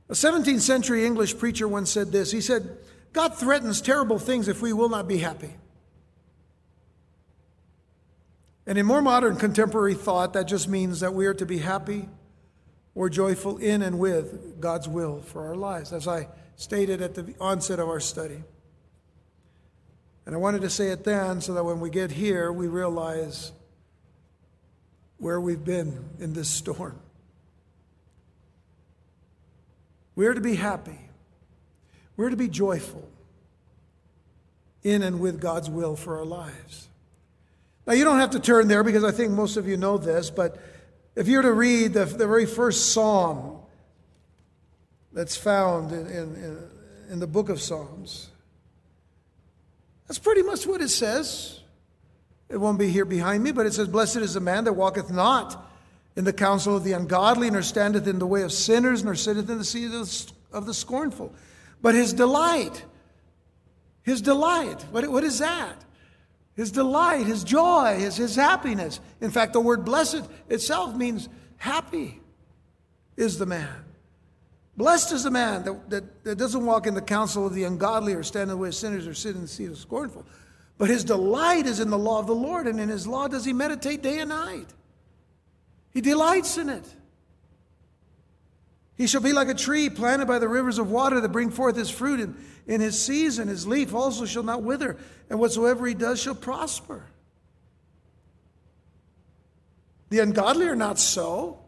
[0.10, 2.78] A 17th century English preacher once said this He said,
[3.14, 5.56] God threatens terrible things if we will not be happy.
[8.68, 12.08] And in more modern contemporary thought, that just means that we are to be happy
[12.94, 17.34] or joyful in and with God's will for our lives, as I stated at the
[17.40, 18.44] onset of our study.
[20.32, 23.52] And I wanted to say it then so that when we get here, we realize
[25.18, 26.98] where we've been in this storm.
[30.16, 31.02] We're to be happy,
[32.16, 33.10] we're to be joyful
[34.84, 36.88] in and with God's will for our lives.
[37.86, 40.30] Now, you don't have to turn there because I think most of you know this,
[40.30, 40.56] but
[41.14, 43.60] if you're to read the, the very first psalm
[45.12, 46.70] that's found in, in,
[47.10, 48.31] in the book of Psalms,
[50.12, 51.62] that's pretty much what it says.
[52.50, 55.10] It won't be here behind me, but it says, Blessed is the man that walketh
[55.10, 55.72] not
[56.18, 59.50] in the counsel of the ungodly, nor standeth in the way of sinners, nor sitteth
[59.50, 59.90] in the seat
[60.52, 61.34] of the scornful.
[61.82, 62.84] But his delight,
[64.04, 65.82] his delight, what, what is that?
[66.56, 69.00] His delight, his joy, his, his happiness.
[69.22, 72.20] In fact, the word blessed itself means happy
[73.16, 73.86] is the man.
[74.78, 78.14] Blessed is the man that, that, that, doesn't walk in the counsel of the ungodly
[78.14, 80.26] or stand in the way of sinners or sit in the seat of scornful.
[80.78, 83.46] But his delight is in the law of the Lord, and in his law does
[83.46, 84.68] he meditate day and night.
[85.92, 86.86] He delights in it.
[88.96, 91.76] He shall be like a tree planted by the rivers of water that bring forth
[91.76, 93.48] his fruit in, in his season.
[93.48, 94.98] His leaf also shall not wither,
[95.30, 97.06] and whatsoever he does shall prosper.
[100.10, 101.61] The ungodly are not so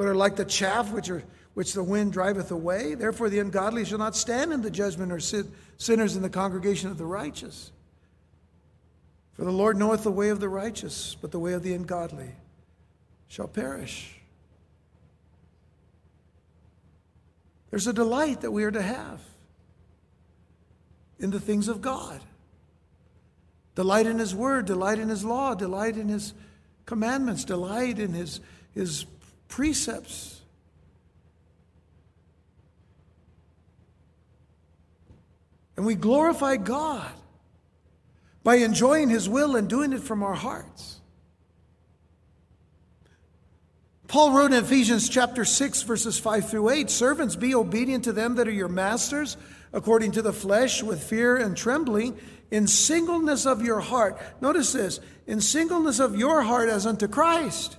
[0.00, 1.22] but are like the chaff which, are,
[1.52, 2.94] which the wind driveth away.
[2.94, 5.44] Therefore, the ungodly shall not stand in the judgment, or sit,
[5.76, 7.70] sinners in the congregation of the righteous.
[9.34, 12.30] For the Lord knoweth the way of the righteous, but the way of the ungodly
[13.28, 14.18] shall perish.
[17.68, 19.20] There's a delight that we are to have.
[21.18, 22.22] in the things of God.
[23.74, 26.32] Delight in His Word, delight in His law, delight in His
[26.86, 28.40] commandments, delight in His,
[28.72, 29.04] his
[29.50, 30.40] precepts.
[35.76, 37.10] And we glorify God
[38.42, 41.00] by enjoying His will and doing it from our hearts.
[44.08, 48.36] Paul wrote in Ephesians chapter 6, verses 5 through 8 Servants, be obedient to them
[48.36, 49.36] that are your masters,
[49.72, 52.18] according to the flesh, with fear and trembling,
[52.50, 54.20] in singleness of your heart.
[54.40, 57.76] Notice this in singleness of your heart as unto Christ.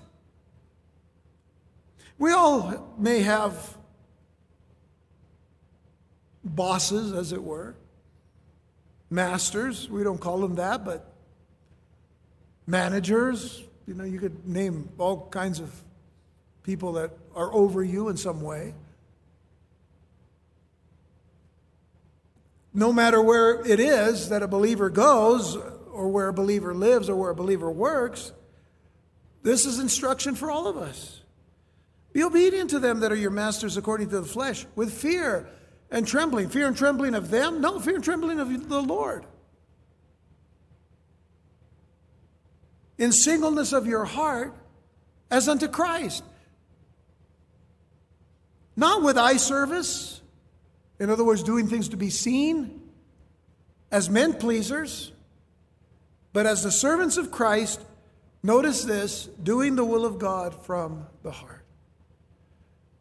[2.22, 3.76] We all may have
[6.44, 7.74] bosses, as it were,
[9.10, 9.90] masters.
[9.90, 11.12] We don't call them that, but
[12.68, 13.64] managers.
[13.88, 15.74] You know, you could name all kinds of
[16.62, 18.76] people that are over you in some way.
[22.72, 25.56] No matter where it is that a believer goes,
[25.92, 28.32] or where a believer lives, or where a believer works,
[29.42, 31.21] this is instruction for all of us.
[32.14, 35.48] Be obedient to them that are your masters according to the flesh, with fear
[35.90, 36.50] and trembling.
[36.50, 37.62] Fear and trembling of them?
[37.62, 39.26] No, fear and trembling of the Lord.
[42.98, 44.54] In singleness of your heart,
[45.32, 46.24] as unto Christ.
[48.76, 50.22] Not with eye service,
[51.00, 52.82] in other words, doing things to be seen
[53.90, 55.12] as men pleasers,
[56.34, 57.82] but as the servants of Christ,
[58.44, 61.61] notice this doing the will of God from the heart.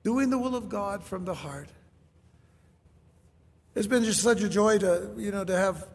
[0.03, 1.69] Doing the will of God from the heart.
[3.75, 5.87] It's been just such a joy to, you know, to have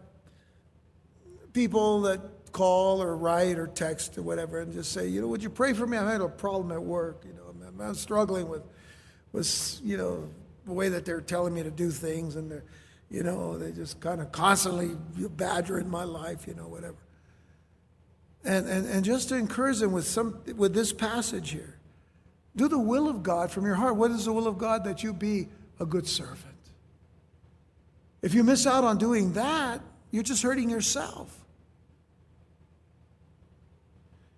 [1.53, 5.43] people that call or write or text or whatever and just say, you know, would
[5.43, 5.97] you pray for me?
[5.97, 7.23] I had a problem at work.
[7.25, 8.63] You know, I'm, I'm struggling with
[9.35, 10.29] was, you know,
[10.65, 12.63] the way that they're telling me to do things, and they're,
[13.11, 14.95] you know, they just kind of constantly
[15.35, 16.95] badgering my life, you know, whatever.
[18.43, 21.74] And, and, and just to encourage them with, some, with this passage here
[22.55, 23.95] do the will of God from your heart.
[23.95, 24.83] What is the will of God?
[24.85, 25.47] That you be
[25.79, 26.39] a good servant.
[28.21, 29.81] If you miss out on doing that,
[30.11, 31.35] you're just hurting yourself.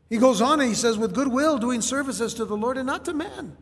[0.09, 2.87] He goes on and he says, with good will, doing services to the Lord and
[2.87, 3.55] not to men.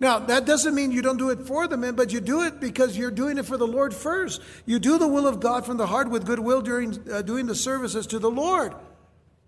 [0.00, 2.60] Now, that doesn't mean you don't do it for the men, but you do it
[2.60, 4.40] because you're doing it for the Lord first.
[4.64, 7.54] You do the will of God from the heart with goodwill during uh, doing the
[7.54, 8.74] services to the Lord.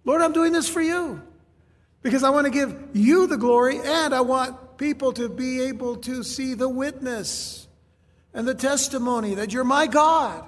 [0.04, 1.22] Lord, I'm doing this for you
[2.02, 5.96] because I want to give you the glory and I want people to be able
[5.96, 7.68] to see the witness
[8.32, 10.44] and the testimony that you're my God.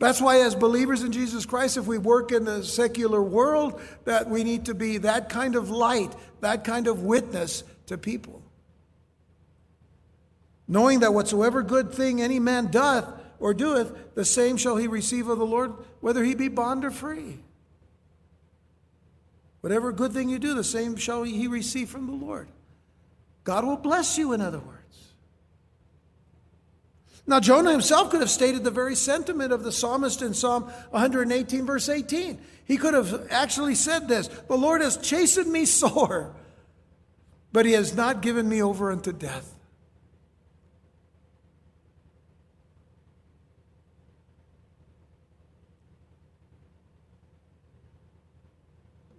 [0.00, 4.30] That's why, as believers in Jesus Christ, if we work in the secular world, that
[4.30, 8.40] we need to be that kind of light, that kind of witness to people.
[10.68, 15.28] Knowing that whatsoever good thing any man doth or doeth, the same shall he receive
[15.28, 17.38] of the Lord, whether he be bond or free.
[19.60, 22.48] Whatever good thing you do, the same shall he receive from the Lord.
[23.44, 24.78] God will bless you, in other words.
[27.26, 31.66] Now, Jonah himself could have stated the very sentiment of the psalmist in Psalm 118,
[31.66, 32.40] verse 18.
[32.64, 36.34] He could have actually said this The Lord has chastened me sore,
[37.52, 39.57] but he has not given me over unto death.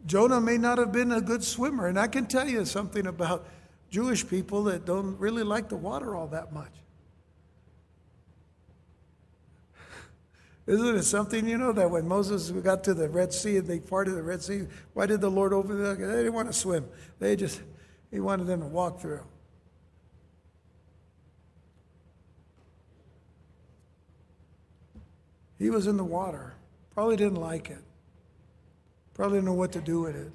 [0.10, 3.48] Jonah may not have been a good swimmer, and I can tell you something about
[3.92, 6.72] Jewish people that don't really like the water all that much.
[10.66, 13.80] Isn't it something, you know, that when Moses got to the Red Sea and they
[13.80, 16.00] parted the Red Sea, why did the Lord open it?
[16.00, 16.88] They didn't want to swim.
[17.20, 17.62] They just,
[18.10, 19.22] he wanted them to walk through.
[25.60, 26.56] He was in the water.
[26.96, 27.84] Probably didn't like it.
[29.20, 30.32] Probably didn't know what to do with it.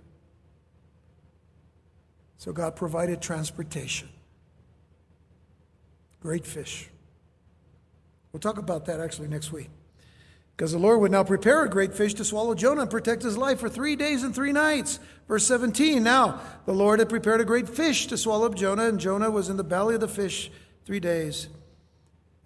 [2.36, 4.10] So God provided transportation.
[6.20, 6.90] Great fish.
[8.30, 9.70] We'll talk about that actually next week.
[10.54, 13.38] Because the Lord would now prepare a great fish to swallow Jonah and protect his
[13.38, 15.00] life for three days and three nights.
[15.28, 19.00] Verse 17 Now the Lord had prepared a great fish to swallow up Jonah, and
[19.00, 20.50] Jonah was in the belly of the fish
[20.84, 21.48] three days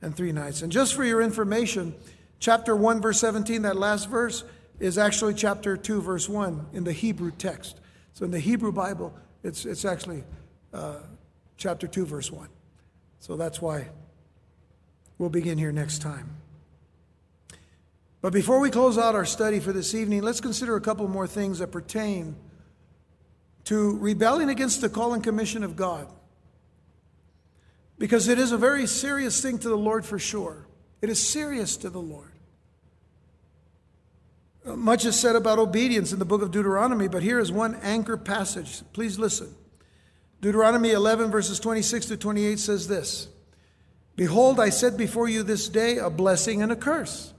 [0.00, 0.62] and three nights.
[0.62, 1.96] And just for your information,
[2.38, 4.44] chapter 1, verse 17, that last verse,
[4.80, 7.80] is actually chapter 2, verse 1 in the Hebrew text.
[8.14, 10.24] So in the Hebrew Bible, it's, it's actually
[10.72, 10.98] uh,
[11.56, 12.48] chapter 2, verse 1.
[13.20, 13.88] So that's why
[15.18, 16.36] we'll begin here next time.
[18.20, 21.26] But before we close out our study for this evening, let's consider a couple more
[21.26, 22.36] things that pertain
[23.64, 26.08] to rebelling against the call and commission of God.
[27.98, 30.66] Because it is a very serious thing to the Lord for sure.
[31.02, 32.32] It is serious to the Lord.
[34.76, 38.16] Much is said about obedience in the book of Deuteronomy, but here is one anchor
[38.16, 38.82] passage.
[38.92, 39.54] Please listen.
[40.40, 43.28] Deuteronomy 11, verses 26 to 28 says this
[44.16, 47.32] Behold, I set before you this day a blessing and a curse.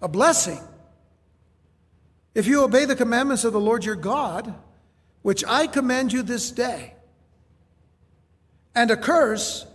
[0.00, 0.58] A blessing.
[2.34, 4.54] If you obey the commandments of the Lord your God,
[5.22, 6.94] which I command you this day,
[8.74, 9.66] and a curse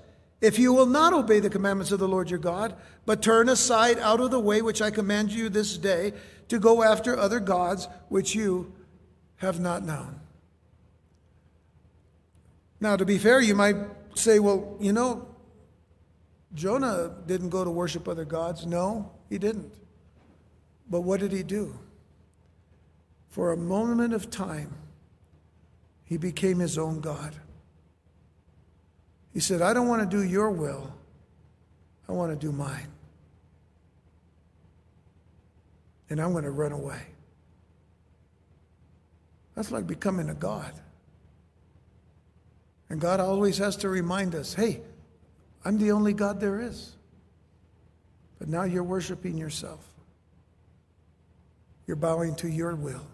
[0.42, 2.76] if you will not obey the commandments of the Lord your God,
[3.06, 6.14] but turn aside out of the way which I command you this day
[6.50, 8.74] to go after other gods which you
[9.38, 10.20] have not known.
[12.80, 13.76] Now, to be fair, you might
[14.16, 15.28] say, well, you know,
[16.54, 18.66] Jonah didn't go to worship other gods.
[18.66, 19.74] No, he didn't.
[20.90, 21.80] But what did he do?
[23.30, 24.74] For a moment of time,
[26.06, 27.36] he became his own God.
[29.38, 30.92] He said, I don't want to do your will,
[32.10, 32.88] I want to do mine.
[36.10, 37.00] And I'm going to run away.
[39.54, 40.74] That's like becoming a God.
[42.90, 44.82] And God always has to remind us hey,
[45.64, 46.96] I'm the only God there is.
[48.40, 49.88] But now you're worshiping yourself.
[51.86, 53.06] You're bowing to your will.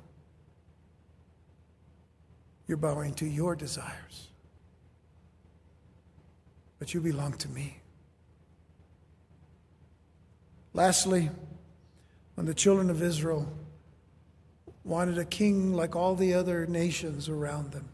[2.66, 4.30] You're bowing to your desires
[6.84, 7.78] but you belong to me.
[10.74, 11.30] Lastly,
[12.36, 13.48] when the children of Israel
[14.84, 17.88] wanted a king like all the other nations around them,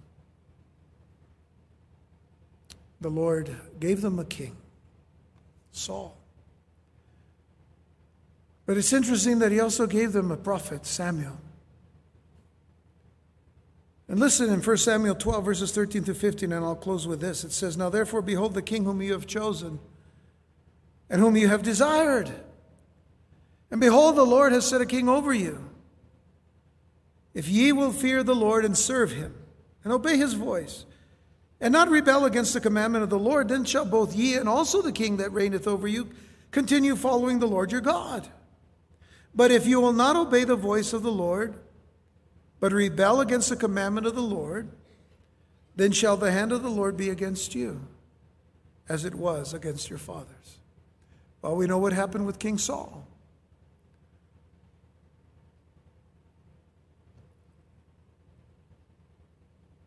[2.99, 4.57] the Lord gave them a king,
[5.71, 6.17] Saul.
[8.65, 11.37] But it's interesting that he also gave them a prophet, Samuel.
[14.09, 17.43] And listen in 1 Samuel 12, verses 13 to 15, and I'll close with this.
[17.43, 19.79] It says, Now therefore, behold the king whom you have chosen,
[21.11, 22.31] and whom you have desired.
[23.69, 25.63] And behold, the Lord has set a king over you.
[27.35, 29.35] If ye will fear the Lord and serve him,
[29.83, 30.85] and obey his voice,
[31.61, 34.81] and not rebel against the commandment of the Lord, then shall both ye and also
[34.81, 36.09] the king that reigneth over you
[36.49, 38.27] continue following the Lord your God.
[39.35, 41.53] But if you will not obey the voice of the Lord,
[42.59, 44.69] but rebel against the commandment of the Lord,
[45.75, 47.81] then shall the hand of the Lord be against you,
[48.87, 50.59] as it was against your fathers.
[51.41, 53.07] Well, we know what happened with King Saul.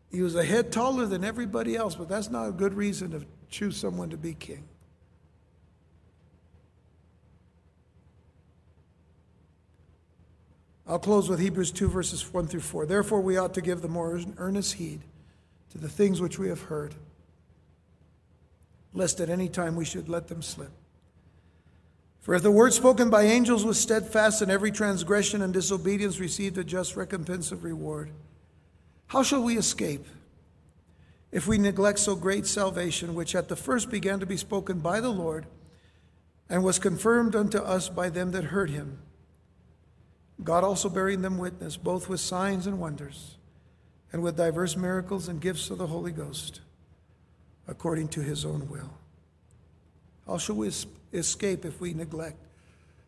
[0.09, 3.25] He was a head taller than everybody else, but that's not a good reason to
[3.49, 4.63] choose someone to be king.
[10.85, 12.85] I'll close with Hebrews 2, verses 1 through 4.
[12.85, 15.01] Therefore, we ought to give the more earnest heed
[15.71, 16.93] to the things which we have heard,
[18.93, 20.71] lest at any time we should let them slip.
[22.19, 26.57] For if the word spoken by angels was steadfast, and every transgression and disobedience received
[26.57, 28.11] a just recompense of reward,
[29.07, 30.05] how shall we escape
[31.31, 34.99] if we neglect so great salvation, which at the first began to be spoken by
[34.99, 35.45] the Lord,
[36.49, 38.99] and was confirmed unto us by them that heard him?
[40.43, 43.37] God also bearing them witness, both with signs and wonders,
[44.11, 46.61] and with diverse miracles and gifts of the Holy Ghost,
[47.67, 48.93] according to his own will.
[50.27, 50.71] How shall we
[51.13, 52.37] escape if we neglect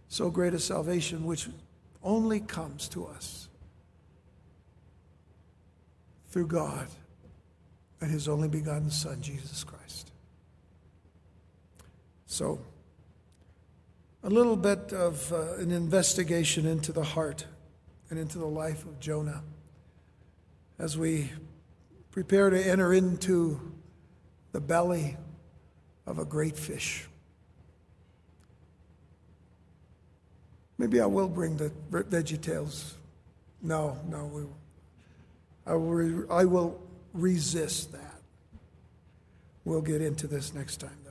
[0.08, 1.48] so great a salvation which
[2.04, 3.48] only comes to us
[6.30, 6.88] through God
[8.02, 10.12] and his only begotten Son, Jesus Christ?
[12.28, 12.60] So,
[14.26, 17.46] a little bit of uh, an investigation into the heart
[18.10, 19.44] and into the life of Jonah
[20.80, 21.30] as we
[22.10, 23.62] prepare to enter into
[24.52, 25.16] the belly
[26.08, 27.08] of a great fish.
[30.80, 32.94] Maybe I will bring the VeggieTales.
[33.62, 34.44] No, no, we,
[35.68, 36.82] I, will, I will
[37.14, 38.22] resist that.
[39.66, 41.05] We'll get into this next time.